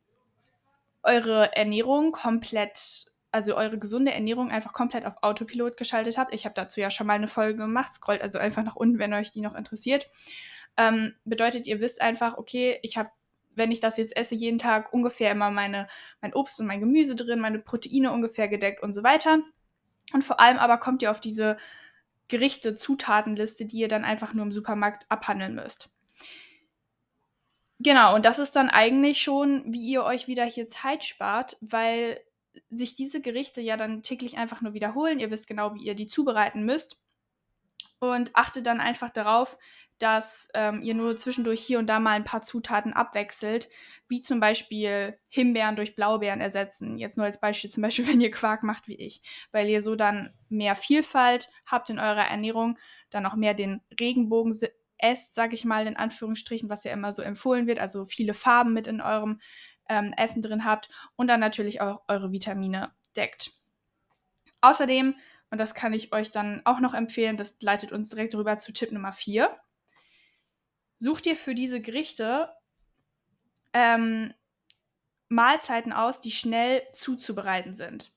eure 1.04 1.54
Ernährung 1.54 2.10
komplett 2.10 3.12
also 3.34 3.56
eure 3.56 3.78
gesunde 3.78 4.12
Ernährung 4.12 4.50
einfach 4.50 4.72
komplett 4.72 5.04
auf 5.04 5.22
Autopilot 5.22 5.76
geschaltet 5.76 6.16
habt. 6.16 6.32
Ich 6.32 6.44
habe 6.44 6.54
dazu 6.54 6.80
ja 6.80 6.90
schon 6.90 7.06
mal 7.06 7.14
eine 7.14 7.28
Folge 7.28 7.58
gemacht. 7.58 7.92
Scrollt 7.92 8.22
also 8.22 8.38
einfach 8.38 8.62
nach 8.62 8.76
unten, 8.76 8.98
wenn 8.98 9.12
euch 9.12 9.32
die 9.32 9.40
noch 9.40 9.56
interessiert. 9.56 10.08
Ähm, 10.76 11.14
bedeutet, 11.24 11.66
ihr 11.66 11.80
wisst 11.80 12.00
einfach, 12.00 12.38
okay, 12.38 12.78
ich 12.82 12.96
habe, 12.96 13.10
wenn 13.54 13.72
ich 13.72 13.80
das 13.80 13.96
jetzt 13.96 14.16
esse, 14.16 14.34
jeden 14.34 14.58
Tag 14.58 14.92
ungefähr 14.92 15.32
immer 15.32 15.50
meine, 15.50 15.88
mein 16.20 16.32
Obst 16.32 16.60
und 16.60 16.66
mein 16.66 16.80
Gemüse 16.80 17.16
drin, 17.16 17.40
meine 17.40 17.58
Proteine 17.58 18.12
ungefähr 18.12 18.48
gedeckt 18.48 18.82
und 18.82 18.92
so 18.92 19.02
weiter. 19.02 19.40
Und 20.12 20.22
vor 20.22 20.38
allem 20.40 20.58
aber 20.58 20.78
kommt 20.78 21.02
ihr 21.02 21.10
auf 21.10 21.20
diese 21.20 21.56
Gerichte, 22.28 22.74
Zutatenliste, 22.74 23.66
die 23.66 23.78
ihr 23.78 23.88
dann 23.88 24.04
einfach 24.04 24.32
nur 24.32 24.44
im 24.44 24.52
Supermarkt 24.52 25.06
abhandeln 25.08 25.54
müsst. 25.54 25.90
Genau, 27.80 28.14
und 28.14 28.24
das 28.24 28.38
ist 28.38 28.54
dann 28.54 28.70
eigentlich 28.70 29.20
schon, 29.20 29.64
wie 29.66 29.84
ihr 29.84 30.04
euch 30.04 30.28
wieder 30.28 30.44
hier 30.44 30.68
Zeit 30.68 31.04
spart, 31.04 31.56
weil 31.60 32.20
sich 32.70 32.94
diese 32.94 33.20
Gerichte 33.20 33.60
ja 33.60 33.76
dann 33.76 34.02
täglich 34.02 34.36
einfach 34.36 34.60
nur 34.60 34.74
wiederholen. 34.74 35.20
Ihr 35.20 35.30
wisst 35.30 35.46
genau, 35.46 35.74
wie 35.74 35.84
ihr 35.84 35.94
die 35.94 36.06
zubereiten 36.06 36.64
müsst. 36.64 36.98
Und 38.00 38.34
achtet 38.34 38.66
dann 38.66 38.80
einfach 38.80 39.10
darauf, 39.10 39.56
dass 39.98 40.48
ähm, 40.54 40.82
ihr 40.82 40.94
nur 40.94 41.16
zwischendurch 41.16 41.60
hier 41.60 41.78
und 41.78 41.86
da 41.86 42.00
mal 42.00 42.12
ein 42.12 42.24
paar 42.24 42.42
Zutaten 42.42 42.92
abwechselt, 42.92 43.68
wie 44.08 44.20
zum 44.20 44.40
Beispiel 44.40 45.18
Himbeeren 45.28 45.76
durch 45.76 45.94
Blaubeeren 45.94 46.40
ersetzen. 46.40 46.98
Jetzt 46.98 47.16
nur 47.16 47.26
als 47.26 47.40
Beispiel, 47.40 47.70
zum 47.70 47.82
Beispiel, 47.82 48.06
wenn 48.08 48.20
ihr 48.20 48.30
Quark 48.30 48.62
macht 48.62 48.88
wie 48.88 48.96
ich, 48.96 49.22
weil 49.52 49.68
ihr 49.68 49.82
so 49.82 49.94
dann 49.94 50.34
mehr 50.48 50.76
Vielfalt 50.76 51.48
habt 51.66 51.90
in 51.90 51.98
eurer 51.98 52.26
Ernährung, 52.26 52.78
dann 53.10 53.26
auch 53.26 53.36
mehr 53.36 53.54
den 53.54 53.80
Regenbogen 53.98 54.52
esst, 54.98 55.34
sage 55.34 55.54
ich 55.54 55.64
mal 55.64 55.86
in 55.86 55.96
Anführungsstrichen, 55.96 56.70
was 56.70 56.84
ja 56.84 56.92
immer 56.92 57.12
so 57.12 57.22
empfohlen 57.22 57.66
wird, 57.66 57.78
also 57.78 58.04
viele 58.04 58.34
Farben 58.34 58.72
mit 58.72 58.86
in 58.86 59.00
eurem 59.00 59.40
ähm, 59.88 60.12
Essen 60.16 60.42
drin 60.42 60.64
habt 60.64 60.88
und 61.16 61.26
dann 61.26 61.40
natürlich 61.40 61.80
auch 61.80 62.02
eure 62.08 62.32
Vitamine 62.32 62.92
deckt. 63.16 63.52
Außerdem, 64.60 65.16
und 65.50 65.58
das 65.58 65.74
kann 65.74 65.92
ich 65.92 66.12
euch 66.12 66.30
dann 66.30 66.62
auch 66.64 66.80
noch 66.80 66.94
empfehlen, 66.94 67.36
das 67.36 67.56
leitet 67.60 67.92
uns 67.92 68.08
direkt 68.08 68.34
rüber 68.34 68.56
zu 68.56 68.72
Tipp 68.72 68.92
Nummer 68.92 69.12
4, 69.12 69.54
sucht 70.98 71.26
ihr 71.26 71.36
für 71.36 71.54
diese 71.54 71.80
Gerichte 71.80 72.50
ähm, 73.72 74.32
Mahlzeiten 75.28 75.92
aus, 75.92 76.20
die 76.20 76.30
schnell 76.30 76.82
zuzubereiten 76.92 77.74
sind. 77.74 78.13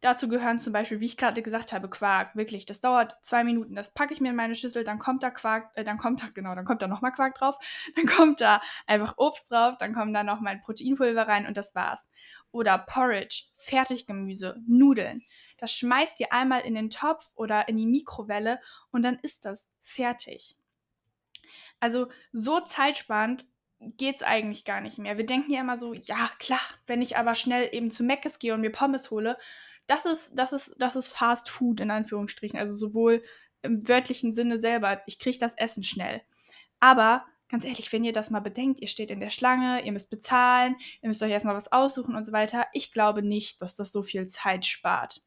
Dazu 0.00 0.28
gehören 0.28 0.58
zum 0.58 0.72
Beispiel, 0.72 1.00
wie 1.00 1.06
ich 1.06 1.18
gerade 1.18 1.42
gesagt 1.42 1.72
habe, 1.72 1.90
Quark. 1.90 2.34
Wirklich, 2.34 2.64
das 2.64 2.80
dauert 2.80 3.18
zwei 3.22 3.44
Minuten. 3.44 3.74
Das 3.74 3.92
packe 3.92 4.14
ich 4.14 4.20
mir 4.20 4.30
in 4.30 4.36
meine 4.36 4.54
Schüssel, 4.54 4.82
dann 4.82 4.98
kommt 4.98 5.22
da 5.22 5.30
Quark, 5.30 5.70
äh, 5.74 5.84
dann 5.84 5.98
kommt 5.98 6.22
da, 6.22 6.28
genau, 6.32 6.54
dann 6.54 6.64
kommt 6.64 6.80
da 6.80 6.88
nochmal 6.88 7.12
Quark 7.12 7.34
drauf, 7.34 7.56
dann 7.96 8.06
kommt 8.06 8.40
da 8.40 8.62
einfach 8.86 9.14
Obst 9.18 9.50
drauf, 9.50 9.76
dann 9.78 9.92
kommt 9.92 10.14
da 10.14 10.24
noch 10.24 10.40
mein 10.40 10.62
Proteinpulver 10.62 11.28
rein 11.28 11.46
und 11.46 11.56
das 11.56 11.74
war's. 11.74 12.08
Oder 12.50 12.78
Porridge, 12.78 13.44
Fertiggemüse, 13.56 14.60
Nudeln. 14.66 15.22
Das 15.58 15.72
schmeißt 15.72 16.18
ihr 16.20 16.32
einmal 16.32 16.62
in 16.62 16.74
den 16.74 16.90
Topf 16.90 17.26
oder 17.34 17.68
in 17.68 17.76
die 17.76 17.86
Mikrowelle 17.86 18.60
und 18.90 19.02
dann 19.02 19.18
ist 19.20 19.44
das 19.44 19.70
fertig. 19.82 20.56
Also 21.78 22.08
so 22.32 22.60
zeitsparend 22.60 23.44
geht's 23.80 24.22
eigentlich 24.22 24.64
gar 24.64 24.80
nicht 24.80 24.98
mehr. 24.98 25.16
Wir 25.16 25.26
denken 25.26 25.52
ja 25.52 25.60
immer 25.60 25.76
so, 25.76 25.94
ja 25.94 26.30
klar, 26.38 26.60
wenn 26.86 27.02
ich 27.02 27.16
aber 27.16 27.34
schnell 27.34 27.68
eben 27.72 27.90
zu 27.90 28.02
Meckes 28.02 28.38
gehe 28.38 28.52
und 28.52 28.60
mir 28.60 28.70
Pommes 28.70 29.10
hole, 29.10 29.38
das 29.90 30.06
ist, 30.06 30.32
das 30.36 30.52
ist, 30.52 30.76
das 30.78 30.94
ist 30.94 31.08
Fast 31.08 31.50
Food 31.50 31.80
in 31.80 31.90
Anführungsstrichen. 31.90 32.58
Also 32.58 32.76
sowohl 32.76 33.22
im 33.62 33.88
wörtlichen 33.88 34.32
Sinne 34.32 34.58
selber, 34.58 35.02
ich 35.06 35.18
kriege 35.18 35.38
das 35.38 35.54
Essen 35.54 35.82
schnell. 35.82 36.22
Aber 36.78 37.26
ganz 37.48 37.64
ehrlich, 37.64 37.92
wenn 37.92 38.04
ihr 38.04 38.12
das 38.12 38.30
mal 38.30 38.38
bedenkt, 38.38 38.80
ihr 38.80 38.86
steht 38.86 39.10
in 39.10 39.18
der 39.18 39.30
Schlange, 39.30 39.84
ihr 39.84 39.90
müsst 39.90 40.08
bezahlen, 40.08 40.76
ihr 41.02 41.08
müsst 41.08 41.22
euch 41.24 41.32
erstmal 41.32 41.56
was 41.56 41.72
aussuchen 41.72 42.14
und 42.14 42.24
so 42.24 42.30
weiter. 42.30 42.66
Ich 42.72 42.92
glaube 42.92 43.22
nicht, 43.22 43.60
dass 43.60 43.74
das 43.74 43.90
so 43.90 44.04
viel 44.04 44.26
Zeit 44.26 44.64
spart. 44.64 45.22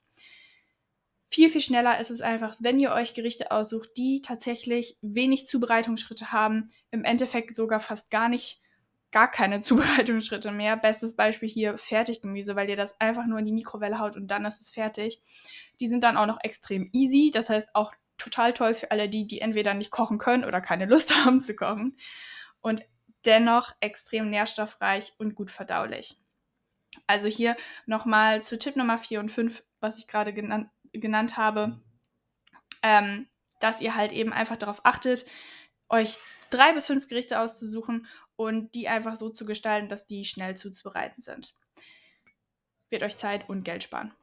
Viel, 1.29 1.49
viel 1.49 1.61
schneller 1.61 1.99
ist 1.99 2.11
es 2.11 2.21
einfach, 2.21 2.55
wenn 2.61 2.79
ihr 2.79 2.93
euch 2.93 3.13
Gerichte 3.15 3.51
aussucht, 3.51 3.89
die 3.97 4.21
tatsächlich 4.21 4.97
wenig 5.01 5.45
Zubereitungsschritte 5.45 6.31
haben, 6.31 6.69
im 6.89 7.03
Endeffekt 7.03 7.57
sogar 7.57 7.81
fast 7.81 8.11
gar 8.11 8.29
nicht, 8.29 8.61
gar 9.13 9.31
keine 9.31 9.59
Zubereitungsschritte 9.61 10.51
mehr. 10.51 10.75
Bestes 10.75 11.15
Beispiel 11.15 11.47
hier 11.47 11.77
Fertiggemüse, 11.77 12.57
weil 12.57 12.69
ihr 12.69 12.75
das 12.75 12.99
einfach 12.99 13.25
nur 13.25 13.39
in 13.39 13.45
die 13.45 13.53
Mikrowelle 13.53 13.99
haut 13.99 14.17
und 14.17 14.27
dann 14.27 14.43
ist 14.43 14.59
es 14.59 14.71
fertig. 14.71 15.21
Die 15.79 15.87
sind 15.87 16.03
dann 16.03 16.17
auch 16.17 16.25
noch 16.25 16.39
extrem 16.43 16.89
easy, 16.91 17.31
das 17.33 17.49
heißt 17.49 17.73
auch 17.75 17.93
total 18.17 18.53
toll 18.53 18.73
für 18.73 18.91
alle 18.91 19.07
die, 19.07 19.25
die 19.25 19.39
entweder 19.39 19.73
nicht 19.73 19.91
kochen 19.91 20.17
können 20.17 20.43
oder 20.43 20.59
keine 20.59 20.85
Lust 20.85 21.15
haben 21.25 21.39
zu 21.39 21.55
kochen. 21.55 21.97
Und 22.59 22.83
dennoch 23.25 23.71
extrem 23.79 24.29
nährstoffreich 24.29 25.13
und 25.17 25.35
gut 25.35 25.49
verdaulich. 25.49 26.17
Also 27.07 27.27
hier 27.27 27.55
nochmal 27.85 28.43
zu 28.43 28.59
Tipp 28.59 28.75
Nummer 28.75 28.97
4 28.97 29.19
und 29.19 29.31
5, 29.31 29.63
was 29.79 29.97
ich 29.97 30.07
gerade 30.07 30.33
genannt, 30.33 30.69
genannt 30.91 31.37
habe, 31.37 31.81
ähm, 32.81 33.27
dass 33.59 33.81
ihr 33.81 33.95
halt 33.95 34.11
eben 34.11 34.33
einfach 34.33 34.57
darauf 34.57 34.85
achtet, 34.85 35.25
euch 35.89 36.17
drei 36.49 36.73
bis 36.73 36.85
fünf 36.85 37.07
Gerichte 37.07 37.39
auszusuchen 37.39 38.07
und 38.35 38.73
die 38.75 38.87
einfach 38.87 39.15
so 39.15 39.29
zu 39.29 39.45
gestalten, 39.45 39.87
dass 39.87 40.07
die 40.07 40.25
schnell 40.25 40.55
zuzubereiten 40.55 41.21
sind. 41.21 41.53
Wird 42.89 43.03
euch 43.03 43.17
Zeit 43.17 43.49
und 43.49 43.63
Geld 43.63 43.83
sparen. 43.83 44.13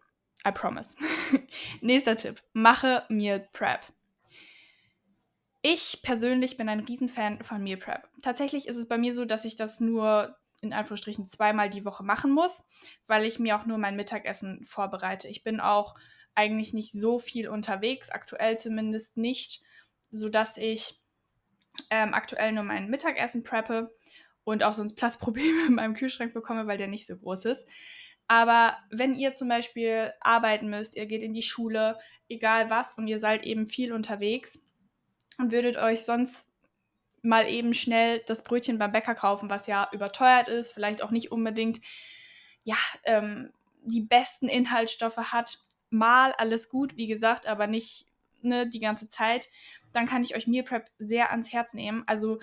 I 0.46 0.52
promise. 0.52 0.94
Nächster 1.80 2.16
Tipp. 2.16 2.42
Mache 2.52 3.04
Meal 3.08 3.48
Prep. 3.52 3.80
Ich 5.62 6.00
persönlich 6.02 6.56
bin 6.56 6.68
ein 6.68 6.80
Riesenfan 6.80 7.42
von 7.42 7.62
Meal 7.62 7.76
Prep. 7.76 8.08
Tatsächlich 8.22 8.66
ist 8.66 8.76
es 8.76 8.88
bei 8.88 8.96
mir 8.96 9.12
so, 9.12 9.24
dass 9.26 9.44
ich 9.44 9.56
das 9.56 9.80
nur 9.80 10.36
in 10.62 10.72
Anführungsstrichen 10.72 11.26
zweimal 11.26 11.70
die 11.70 11.84
Woche 11.84 12.02
machen 12.02 12.32
muss, 12.32 12.64
weil 13.06 13.24
ich 13.24 13.38
mir 13.38 13.56
auch 13.56 13.66
nur 13.66 13.78
mein 13.78 13.96
Mittagessen 13.96 14.64
vorbereite. 14.64 15.28
Ich 15.28 15.42
bin 15.42 15.60
auch 15.60 15.94
eigentlich 16.34 16.72
nicht 16.72 16.92
so 16.92 17.18
viel 17.18 17.48
unterwegs, 17.48 18.10
aktuell 18.10 18.56
zumindest 18.56 19.16
nicht, 19.16 19.62
sodass 20.10 20.56
ich 20.56 21.00
ähm, 21.90 22.14
aktuell 22.14 22.52
nur 22.52 22.64
mein 22.64 22.88
Mittagessen 22.88 23.42
preppe 23.42 23.94
und 24.50 24.62
auch 24.62 24.74
sonst 24.74 24.96
Platzprobleme 24.96 25.66
in 25.68 25.74
meinem 25.74 25.94
Kühlschrank 25.94 26.34
bekomme, 26.34 26.66
weil 26.66 26.76
der 26.78 26.88
nicht 26.88 27.06
so 27.06 27.16
groß 27.16 27.46
ist. 27.46 27.68
Aber 28.26 28.76
wenn 28.90 29.14
ihr 29.14 29.32
zum 29.32 29.48
Beispiel 29.48 30.12
arbeiten 30.20 30.70
müsst, 30.70 30.96
ihr 30.96 31.06
geht 31.06 31.22
in 31.22 31.34
die 31.34 31.42
Schule, 31.42 31.98
egal 32.28 32.70
was, 32.70 32.94
und 32.94 33.08
ihr 33.08 33.18
seid 33.18 33.42
eben 33.42 33.66
viel 33.66 33.92
unterwegs 33.92 34.64
und 35.38 35.50
würdet 35.50 35.76
euch 35.76 36.04
sonst 36.04 36.52
mal 37.22 37.48
eben 37.48 37.74
schnell 37.74 38.22
das 38.26 38.44
Brötchen 38.44 38.78
beim 38.78 38.92
Bäcker 38.92 39.14
kaufen, 39.14 39.50
was 39.50 39.66
ja 39.66 39.88
überteuert 39.92 40.48
ist, 40.48 40.72
vielleicht 40.72 41.02
auch 41.02 41.10
nicht 41.10 41.32
unbedingt 41.32 41.80
ja, 42.62 42.76
ähm, 43.04 43.52
die 43.82 44.02
besten 44.02 44.48
Inhaltsstoffe 44.48 45.16
hat, 45.16 45.58
mal 45.90 46.32
alles 46.32 46.68
gut, 46.68 46.96
wie 46.96 47.06
gesagt, 47.06 47.46
aber 47.46 47.66
nicht 47.66 48.06
ne, 48.42 48.68
die 48.68 48.78
ganze 48.78 49.08
Zeit, 49.08 49.48
dann 49.92 50.06
kann 50.06 50.22
ich 50.22 50.36
euch 50.36 50.46
Meal 50.46 50.64
Prep 50.64 50.88
sehr 50.98 51.30
ans 51.30 51.52
Herz 51.52 51.74
nehmen. 51.74 52.04
Also 52.06 52.38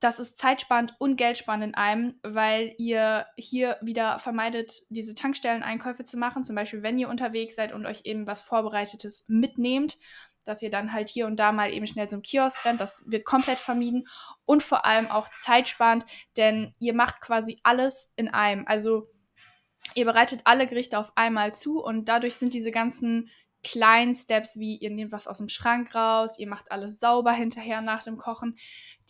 das 0.00 0.18
ist 0.18 0.36
zeitsparend 0.36 0.94
und 0.98 1.16
geldsparend 1.16 1.64
in 1.64 1.74
einem, 1.74 2.18
weil 2.22 2.74
ihr 2.78 3.26
hier 3.36 3.78
wieder 3.80 4.18
vermeidet, 4.18 4.82
diese 4.90 5.14
Tankstelleneinkäufe 5.14 6.04
zu 6.04 6.18
machen. 6.18 6.44
Zum 6.44 6.56
Beispiel, 6.56 6.82
wenn 6.82 6.98
ihr 6.98 7.08
unterwegs 7.08 7.56
seid 7.56 7.72
und 7.72 7.86
euch 7.86 8.02
eben 8.04 8.26
was 8.26 8.42
Vorbereitetes 8.42 9.24
mitnehmt, 9.28 9.96
dass 10.44 10.62
ihr 10.62 10.70
dann 10.70 10.92
halt 10.92 11.08
hier 11.08 11.26
und 11.26 11.36
da 11.36 11.52
mal 11.52 11.72
eben 11.72 11.86
schnell 11.86 12.08
zum 12.08 12.22
Kiosk 12.22 12.64
rennt. 12.64 12.80
Das 12.80 13.02
wird 13.06 13.24
komplett 13.24 13.58
vermieden 13.58 14.06
und 14.44 14.62
vor 14.62 14.84
allem 14.84 15.06
auch 15.08 15.28
zeitsparend, 15.30 16.04
denn 16.36 16.74
ihr 16.78 16.94
macht 16.94 17.20
quasi 17.20 17.58
alles 17.62 18.12
in 18.16 18.28
einem. 18.28 18.66
Also 18.66 19.04
ihr 19.94 20.04
bereitet 20.04 20.42
alle 20.44 20.66
Gerichte 20.66 20.98
auf 20.98 21.12
einmal 21.16 21.54
zu 21.54 21.82
und 21.82 22.08
dadurch 22.08 22.36
sind 22.36 22.54
diese 22.54 22.70
ganzen 22.70 23.30
kleinen 23.62 24.14
Steps 24.14 24.58
wie 24.58 24.76
ihr 24.76 24.90
nehmt 24.90 25.10
was 25.10 25.26
aus 25.26 25.38
dem 25.38 25.48
Schrank 25.48 25.94
raus, 25.94 26.38
ihr 26.38 26.48
macht 26.48 26.70
alles 26.70 27.00
sauber 27.00 27.32
hinterher 27.32 27.80
nach 27.80 28.02
dem 28.02 28.18
Kochen, 28.18 28.58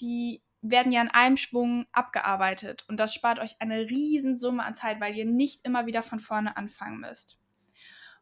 die 0.01 0.44
werden 0.71 0.93
ja 0.93 1.03
in 1.03 1.11
einem 1.11 1.37
Schwung 1.37 1.87
abgearbeitet 1.93 2.85
und 2.89 2.99
das 2.99 3.13
spart 3.13 3.39
euch 3.39 3.57
eine 3.61 3.81
Riesensumme 3.81 4.65
an 4.65 4.75
Zeit, 4.75 4.99
weil 4.99 5.15
ihr 5.15 5.27
nicht 5.27 5.65
immer 5.67 5.87
wieder 5.87 6.03
von 6.03 6.19
vorne 6.19 6.57
anfangen 6.57 7.01
müsst. 7.01 7.39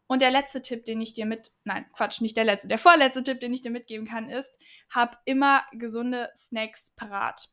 Und 0.09 0.23
der 0.23 0.33
letzte 0.33 0.61
Tipp, 0.61 0.85
den 0.85 1.01
ich 1.01 1.15
dir 1.15 1.25
mit, 1.25 1.53
nein, 1.63 1.87
Quatsch, 1.93 2.21
nicht 2.21 2.37
der 2.37 2.45
letzte, 2.45 2.67
der 2.67 2.79
vorletzte 2.79 3.23
Tipp, 3.23 3.39
den 3.39 3.55
ich 3.55 3.63
dir 3.63 3.71
mitgeben 3.71 4.07
kann, 4.07 4.29
ist, 4.29 4.59
hab 4.91 5.23
immer 5.25 5.63
gesunde 5.73 6.31
Snacks 6.35 6.95
parat. 6.97 7.49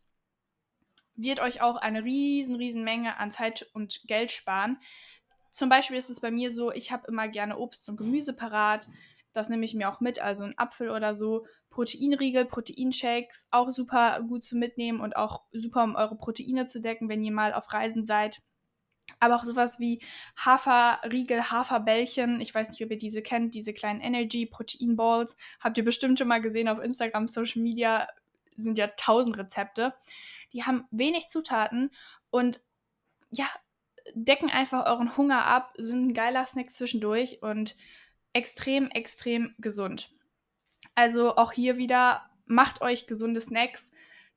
Wird 1.15 1.39
euch 1.39 1.61
auch 1.61 1.75
eine 1.75 2.03
riesen, 2.03 2.55
riesen 2.55 2.83
Menge 2.83 3.17
an 3.17 3.29
Zeit 3.29 3.69
und 3.73 4.01
Geld 4.07 4.31
sparen. 4.31 4.79
Zum 5.51 5.69
Beispiel 5.69 5.97
ist 5.97 6.09
es 6.09 6.19
bei 6.19 6.31
mir 6.31 6.51
so, 6.51 6.71
ich 6.71 6.91
habe 6.91 7.07
immer 7.07 7.27
gerne 7.27 7.57
Obst 7.59 7.87
und 7.89 7.97
Gemüse 7.97 8.33
parat. 8.33 8.89
Das 9.33 9.49
nehme 9.49 9.65
ich 9.65 9.73
mir 9.73 9.89
auch 9.89 9.99
mit, 9.99 10.19
also 10.19 10.43
ein 10.43 10.57
Apfel 10.57 10.89
oder 10.89 11.13
so. 11.13 11.45
Proteinriegel, 11.69 12.45
Proteinshakes, 12.45 13.47
auch 13.51 13.69
super 13.69 14.21
gut 14.27 14.43
zu 14.43 14.57
mitnehmen 14.57 15.01
und 15.01 15.15
auch 15.15 15.43
super, 15.51 15.83
um 15.83 15.95
eure 15.95 16.15
Proteine 16.15 16.67
zu 16.67 16.81
decken, 16.81 17.09
wenn 17.09 17.23
ihr 17.23 17.31
mal 17.31 17.53
auf 17.53 17.71
Reisen 17.71 18.05
seid. 18.05 18.41
Aber 19.19 19.35
auch 19.35 19.43
sowas 19.43 19.79
wie 19.79 20.01
Haferriegel, 20.37 21.51
Haferbällchen. 21.51 22.41
Ich 22.41 22.53
weiß 22.53 22.69
nicht, 22.69 22.83
ob 22.83 22.91
ihr 22.91 22.97
diese 22.97 23.21
kennt, 23.21 23.55
diese 23.55 23.73
kleinen 23.73 24.01
Energy 24.01 24.45
Protein 24.45 24.95
Balls. 24.95 25.35
Habt 25.59 25.77
ihr 25.77 25.85
bestimmt 25.85 26.19
schon 26.19 26.27
mal 26.27 26.41
gesehen 26.41 26.67
auf 26.67 26.79
Instagram, 26.79 27.27
Social 27.27 27.61
Media. 27.61 28.07
Sind 28.55 28.77
ja 28.77 28.87
tausend 28.87 29.37
Rezepte. 29.37 29.93
Die 30.53 30.63
haben 30.63 30.85
wenig 30.91 31.27
Zutaten 31.27 31.91
und 32.29 32.61
ja, 33.31 33.45
decken 34.13 34.49
einfach 34.49 34.85
euren 34.85 35.15
Hunger 35.17 35.45
ab, 35.45 35.73
sind 35.77 36.07
ein 36.07 36.13
geiler 36.13 36.45
Snack 36.45 36.73
zwischendurch 36.73 37.41
und 37.41 37.75
extrem, 38.33 38.89
extrem 38.91 39.53
gesund. 39.57 40.11
Also 40.95 41.35
auch 41.35 41.51
hier 41.51 41.77
wieder, 41.77 42.29
macht 42.45 42.81
euch 42.81 43.07
gesunde 43.07 43.41
Snacks, 43.41 43.91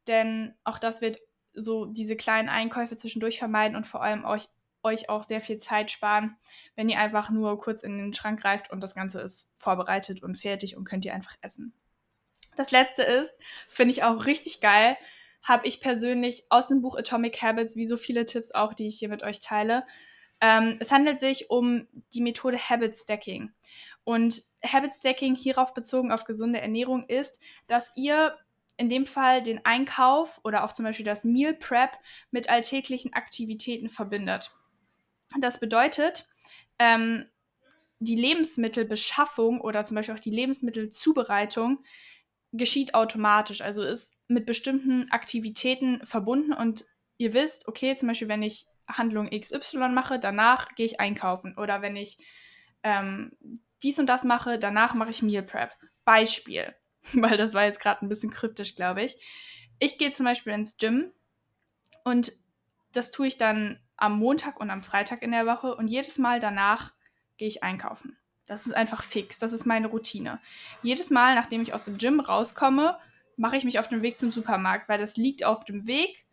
denn 0.06 0.54
auch 0.64 0.78
das 0.78 1.00
wird 1.00 1.18
so 1.54 1.86
diese 1.86 2.16
kleinen 2.16 2.48
Einkäufe 2.48 2.96
zwischendurch 2.96 3.38
vermeiden 3.38 3.76
und 3.76 3.86
vor 3.86 4.02
allem 4.02 4.24
euch, 4.24 4.48
euch 4.82 5.08
auch 5.08 5.24
sehr 5.24 5.40
viel 5.40 5.58
Zeit 5.58 5.90
sparen, 5.90 6.36
wenn 6.74 6.88
ihr 6.88 6.98
einfach 6.98 7.30
nur 7.30 7.58
kurz 7.58 7.82
in 7.82 7.98
den 7.98 8.14
Schrank 8.14 8.40
greift 8.40 8.70
und 8.70 8.82
das 8.82 8.94
Ganze 8.94 9.20
ist 9.20 9.50
vorbereitet 9.56 10.22
und 10.22 10.36
fertig 10.36 10.76
und 10.76 10.84
könnt 10.84 11.04
ihr 11.04 11.14
einfach 11.14 11.36
essen. 11.40 11.74
Das 12.56 12.70
letzte 12.70 13.02
ist, 13.02 13.34
finde 13.68 13.92
ich 13.92 14.02
auch 14.02 14.26
richtig 14.26 14.60
geil, 14.60 14.96
habe 15.42 15.66
ich 15.66 15.80
persönlich 15.80 16.46
aus 16.50 16.68
dem 16.68 16.82
Buch 16.82 16.96
Atomic 16.96 17.42
Habits, 17.42 17.76
wie 17.76 17.86
so 17.86 17.96
viele 17.96 18.26
Tipps 18.26 18.52
auch, 18.52 18.74
die 18.74 18.86
ich 18.86 18.98
hier 18.98 19.08
mit 19.08 19.22
euch 19.22 19.40
teile. 19.40 19.84
Ähm, 20.42 20.76
es 20.80 20.90
handelt 20.90 21.20
sich 21.20 21.48
um 21.50 21.86
die 22.12 22.20
Methode 22.20 22.58
Habit 22.58 22.96
Stacking. 22.96 23.52
Und 24.04 24.42
Habit 24.66 24.92
Stacking 24.92 25.36
hierauf 25.36 25.72
bezogen 25.72 26.10
auf 26.10 26.24
gesunde 26.24 26.60
Ernährung 26.60 27.08
ist, 27.08 27.40
dass 27.68 27.92
ihr 27.94 28.36
in 28.76 28.88
dem 28.88 29.06
Fall 29.06 29.42
den 29.42 29.64
Einkauf 29.64 30.40
oder 30.42 30.64
auch 30.64 30.72
zum 30.72 30.84
Beispiel 30.84 31.06
das 31.06 31.24
Meal 31.24 31.54
Prep 31.54 31.96
mit 32.32 32.50
alltäglichen 32.50 33.12
Aktivitäten 33.12 33.88
verbindet. 33.88 34.50
Das 35.38 35.60
bedeutet, 35.60 36.26
ähm, 36.80 37.26
die 38.00 38.16
Lebensmittelbeschaffung 38.16 39.60
oder 39.60 39.84
zum 39.84 39.94
Beispiel 39.94 40.16
auch 40.16 40.20
die 40.20 40.30
Lebensmittelzubereitung 40.30 41.84
geschieht 42.50 42.94
automatisch, 42.94 43.60
also 43.60 43.84
ist 43.84 44.16
mit 44.26 44.44
bestimmten 44.44 45.08
Aktivitäten 45.12 46.04
verbunden 46.04 46.52
und 46.52 46.84
ihr 47.16 47.32
wisst, 47.32 47.68
okay, 47.68 47.94
zum 47.94 48.08
Beispiel, 48.08 48.28
wenn 48.28 48.42
ich 48.42 48.66
Handlung 48.92 49.30
XY 49.30 49.90
mache, 49.90 50.18
danach 50.18 50.74
gehe 50.74 50.86
ich 50.86 51.00
einkaufen 51.00 51.56
oder 51.56 51.82
wenn 51.82 51.96
ich 51.96 52.18
ähm, 52.82 53.32
dies 53.82 53.98
und 53.98 54.06
das 54.06 54.24
mache, 54.24 54.58
danach 54.58 54.94
mache 54.94 55.10
ich 55.10 55.22
Meal 55.22 55.42
Prep. 55.42 55.70
Beispiel, 56.04 56.74
weil 57.12 57.36
das 57.36 57.54
war 57.54 57.64
jetzt 57.64 57.80
gerade 57.80 58.04
ein 58.04 58.08
bisschen 58.08 58.30
kryptisch, 58.30 58.74
glaube 58.74 59.02
ich. 59.02 59.16
Ich 59.78 59.98
gehe 59.98 60.12
zum 60.12 60.26
Beispiel 60.26 60.52
ins 60.52 60.76
Gym 60.76 61.12
und 62.04 62.32
das 62.92 63.10
tue 63.10 63.26
ich 63.26 63.38
dann 63.38 63.80
am 63.96 64.18
Montag 64.18 64.60
und 64.60 64.70
am 64.70 64.82
Freitag 64.82 65.22
in 65.22 65.32
der 65.32 65.46
Woche 65.46 65.74
und 65.74 65.88
jedes 65.88 66.18
Mal 66.18 66.40
danach 66.40 66.92
gehe 67.36 67.48
ich 67.48 67.62
einkaufen. 67.62 68.16
Das 68.46 68.66
ist 68.66 68.74
einfach 68.74 69.02
fix, 69.02 69.38
das 69.38 69.52
ist 69.52 69.66
meine 69.66 69.86
Routine. 69.86 70.40
Jedes 70.82 71.10
Mal, 71.10 71.34
nachdem 71.34 71.62
ich 71.62 71.72
aus 71.72 71.84
dem 71.84 71.98
Gym 71.98 72.20
rauskomme, 72.20 72.98
mache 73.36 73.56
ich 73.56 73.64
mich 73.64 73.78
auf 73.78 73.88
den 73.88 74.02
Weg 74.02 74.18
zum 74.18 74.30
Supermarkt, 74.30 74.88
weil 74.88 74.98
das 74.98 75.16
liegt 75.16 75.44
auf 75.44 75.64
dem 75.64 75.86
Weg, 75.86 76.26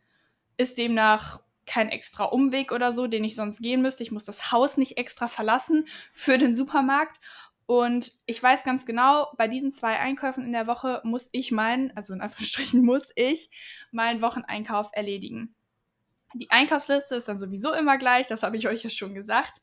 ist 0.58 0.78
demnach 0.78 1.40
kein 1.70 1.90
extra 1.90 2.26
Umweg 2.26 2.72
oder 2.72 2.92
so, 2.92 3.08
den 3.08 3.24
ich 3.24 3.36
sonst 3.36 3.62
gehen 3.62 3.82
müsste. 3.82 4.04
Ich 4.04 4.12
muss 4.12 4.26
das 4.26 4.52
Haus 4.52 4.76
nicht 4.76 4.98
extra 4.98 5.28
verlassen 5.28 5.88
für 6.12 6.38
den 6.38 6.54
Supermarkt. 6.56 7.20
Und 7.68 8.14
ich 8.26 8.42
weiß 8.42 8.64
ganz 8.64 8.88
genau, 8.88 9.32
bei 9.38 9.48
diesen 9.48 9.72
zwei 9.72 10.00
Einkäufen 10.00 10.44
in 10.44 10.52
der 10.52 10.66
Woche 10.66 11.02
muss 11.04 11.30
ich 11.32 11.52
meinen, 11.52 11.96
also 11.96 12.14
in 12.14 12.22
Anführungsstrichen 12.22 12.84
muss 12.84 13.10
ich 13.14 13.52
meinen 13.92 14.24
Wocheneinkauf 14.24 14.90
erledigen. 14.94 15.54
Die 16.34 16.50
Einkaufsliste 16.50 17.16
ist 17.16 17.28
dann 17.28 17.38
sowieso 17.38 17.74
immer 17.74 18.00
gleich, 18.00 18.26
das 18.28 18.42
habe 18.42 18.58
ich 18.58 18.68
euch 18.68 18.84
ja 18.84 18.90
schon 18.90 19.14
gesagt. 19.14 19.62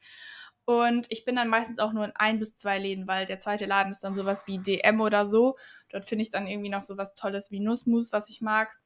Und 0.67 1.07
ich 1.11 1.25
bin 1.25 1.37
dann 1.37 1.49
meistens 1.49 1.79
auch 1.79 1.93
nur 1.93 2.05
in 2.05 2.13
ein 2.17 2.41
bis 2.41 2.57
zwei 2.57 2.79
Läden, 2.79 3.07
weil 3.07 3.25
der 3.25 3.39
zweite 3.39 3.67
Laden 3.67 3.93
ist 3.93 4.03
dann 4.03 4.17
sowas 4.17 4.43
wie 4.47 4.59
DM 4.59 5.01
oder 5.01 5.25
so. 5.25 5.57
Dort 5.91 6.05
finde 6.05 6.23
ich 6.23 6.31
dann 6.31 6.49
irgendwie 6.49 6.69
noch 6.69 6.83
sowas 6.83 7.15
Tolles 7.15 7.53
wie 7.53 7.61
Nussmus, 7.61 8.13
was 8.13 8.29
ich 8.29 8.41
mag. 8.41 8.77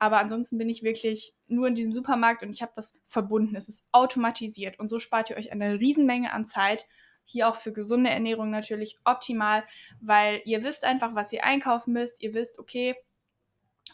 Aber 0.00 0.18
ansonsten 0.18 0.58
bin 0.58 0.68
ich 0.68 0.82
wirklich 0.82 1.36
nur 1.46 1.68
in 1.68 1.76
diesem 1.76 1.92
Supermarkt 1.92 2.42
und 2.42 2.50
ich 2.50 2.60
habe 2.60 2.72
das 2.74 3.00
verbunden. 3.06 3.54
Es 3.54 3.68
ist 3.68 3.86
automatisiert 3.92 4.80
und 4.80 4.88
so 4.88 4.98
spart 4.98 5.30
ihr 5.30 5.36
euch 5.36 5.52
eine 5.52 5.78
Riesenmenge 5.78 6.32
an 6.32 6.44
Zeit. 6.44 6.86
hier 7.24 7.48
auch 7.48 7.56
für 7.56 7.72
gesunde 7.72 8.10
Ernährung 8.10 8.50
natürlich 8.50 8.98
optimal, 9.04 9.62
weil 10.00 10.40
ihr 10.46 10.62
wisst 10.64 10.82
einfach, 10.84 11.14
was 11.14 11.32
ihr 11.32 11.44
einkaufen 11.44 11.92
müsst. 11.92 12.22
Ihr 12.22 12.32
wisst, 12.32 12.58
okay, 12.58 12.96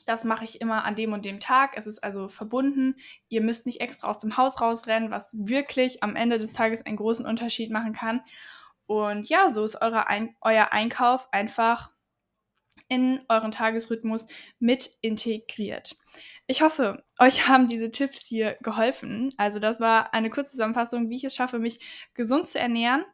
das 0.05 0.25
mache 0.25 0.45
ich 0.45 0.61
immer 0.61 0.85
an 0.85 0.95
dem 0.95 1.13
und 1.13 1.25
dem 1.25 1.41
Tag. 1.41 1.77
Es 1.77 1.87
ist 1.87 2.03
also 2.03 2.29
verbunden. 2.29 2.97
Ihr 3.29 3.43
müsst 3.43 3.67
nicht 3.67 3.81
extra 3.81 4.09
aus 4.09 4.19
dem 4.19 4.37
Haus 4.37 4.61
rausrennen, 4.61 5.11
was 5.11 5.35
wirklich 5.35 6.03
am 6.03 6.17
Ende 6.17 6.39
des 6.39 6.53
Tages 6.53 6.85
einen 6.85 6.97
großen 6.97 7.27
Unterschied 7.27 7.71
machen 7.71 7.93
kann. 7.93 8.23
Und 8.87 9.29
ja, 9.29 9.49
so 9.49 9.65
ist 9.65 9.77
Ein 9.83 10.37
euer 10.41 10.73
Einkauf 10.73 11.33
einfach 11.33 11.91
in 12.89 13.25
euren 13.29 13.51
Tagesrhythmus 13.51 14.27
mit 14.59 14.91
integriert. 15.01 15.97
Ich 16.47 16.63
hoffe, 16.63 17.03
euch 17.19 17.49
haben 17.49 17.67
diese 17.67 17.91
Tipps 17.91 18.27
hier 18.29 18.57
geholfen. 18.61 19.33
Also 19.37 19.59
das 19.59 19.81
war 19.81 20.13
eine 20.13 20.31
kurze 20.31 20.53
Zusammenfassung, 20.53 21.09
wie 21.09 21.17
ich 21.17 21.25
es 21.25 21.35
schaffe, 21.35 21.59
mich 21.59 21.81
gesund 22.15 22.47
zu 22.47 22.59
ernähren, 22.59 23.05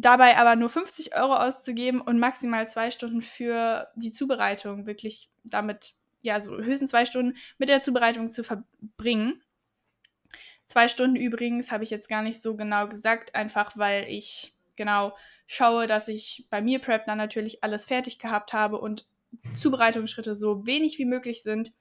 dabei 0.00 0.36
aber 0.38 0.56
nur 0.56 0.68
50 0.68 1.14
Euro 1.16 1.34
auszugeben 1.36 2.00
und 2.00 2.18
maximal 2.18 2.68
zwei 2.68 2.90
Stunden 2.90 3.22
für 3.22 3.88
die 3.96 4.10
Zubereitung 4.10 4.86
wirklich 4.86 5.28
damit, 5.44 5.92
ja, 6.22 6.40
so 6.40 6.56
höchstens 6.56 6.90
zwei 6.90 7.04
Stunden 7.04 7.36
mit 7.58 7.68
der 7.68 7.80
Zubereitung 7.80 8.30
zu 8.30 8.42
verbringen. 8.42 9.42
Zwei 10.64 10.88
Stunden 10.88 11.16
übrigens 11.16 11.72
habe 11.72 11.84
ich 11.84 11.90
jetzt 11.90 12.08
gar 12.08 12.22
nicht 12.22 12.40
so 12.40 12.56
genau 12.56 12.88
gesagt, 12.88 13.34
einfach 13.34 13.76
weil 13.76 14.04
ich 14.04 14.54
genau 14.76 15.16
schaue, 15.46 15.86
dass 15.86 16.08
ich 16.08 16.46
bei 16.48 16.62
mir 16.62 16.78
Prep 16.78 17.04
dann 17.04 17.18
natürlich 17.18 17.62
alles 17.62 17.84
fertig 17.84 18.18
gehabt 18.18 18.52
habe 18.52 18.78
und 18.78 19.06
Zubereitungsschritte 19.52 20.34
so 20.34 20.66
wenig 20.66 20.98
wie 20.98 21.04
möglich 21.04 21.42
sind. 21.42 21.72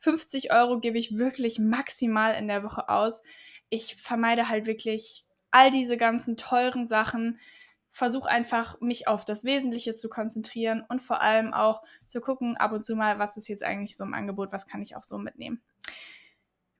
50 0.00 0.52
Euro 0.52 0.80
gebe 0.80 0.98
ich 0.98 1.18
wirklich 1.18 1.58
maximal 1.58 2.34
in 2.34 2.48
der 2.48 2.62
Woche 2.62 2.88
aus. 2.88 3.22
Ich 3.68 3.96
vermeide 3.96 4.48
halt 4.48 4.66
wirklich 4.66 5.24
all 5.50 5.70
diese 5.70 5.96
ganzen 5.96 6.36
teuren 6.36 6.86
Sachen. 6.86 7.38
Versuche 7.90 8.28
einfach, 8.28 8.80
mich 8.80 9.08
auf 9.08 9.24
das 9.24 9.44
Wesentliche 9.44 9.94
zu 9.94 10.08
konzentrieren 10.08 10.84
und 10.88 11.00
vor 11.00 11.20
allem 11.20 11.52
auch 11.52 11.82
zu 12.06 12.20
gucken, 12.20 12.56
ab 12.56 12.72
und 12.72 12.84
zu 12.84 12.94
mal, 12.94 13.18
was 13.18 13.36
ist 13.36 13.48
jetzt 13.48 13.64
eigentlich 13.64 13.96
so 13.96 14.04
im 14.04 14.14
Angebot, 14.14 14.52
was 14.52 14.66
kann 14.66 14.82
ich 14.82 14.94
auch 14.94 15.02
so 15.02 15.18
mitnehmen. 15.18 15.62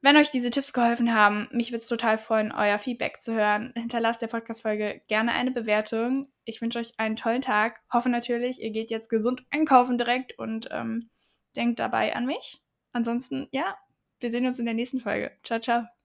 Wenn 0.00 0.16
euch 0.16 0.30
diese 0.30 0.50
Tipps 0.50 0.72
geholfen 0.72 1.12
haben, 1.12 1.48
mich 1.50 1.70
würde 1.70 1.78
es 1.78 1.88
total 1.88 2.18
freuen, 2.18 2.52
euer 2.52 2.78
Feedback 2.78 3.20
zu 3.20 3.34
hören. 3.34 3.72
Hinterlasst 3.74 4.22
der 4.22 4.28
Podcast-Folge 4.28 5.02
gerne 5.08 5.32
eine 5.32 5.50
Bewertung. 5.50 6.30
Ich 6.44 6.62
wünsche 6.62 6.78
euch 6.78 6.92
einen 6.98 7.16
tollen 7.16 7.42
Tag. 7.42 7.80
Hoffe 7.92 8.08
natürlich, 8.08 8.62
ihr 8.62 8.70
geht 8.70 8.90
jetzt 8.90 9.10
gesund 9.10 9.44
einkaufen 9.50 9.98
direkt 9.98 10.38
und 10.38 10.68
ähm, 10.70 11.10
denkt 11.56 11.80
dabei 11.80 12.14
an 12.14 12.26
mich. 12.26 12.62
Ansonsten, 12.92 13.48
ja, 13.50 13.76
wir 14.20 14.30
sehen 14.30 14.46
uns 14.46 14.60
in 14.60 14.66
der 14.66 14.74
nächsten 14.74 15.00
Folge. 15.00 15.32
Ciao, 15.42 15.58
ciao. 15.60 15.97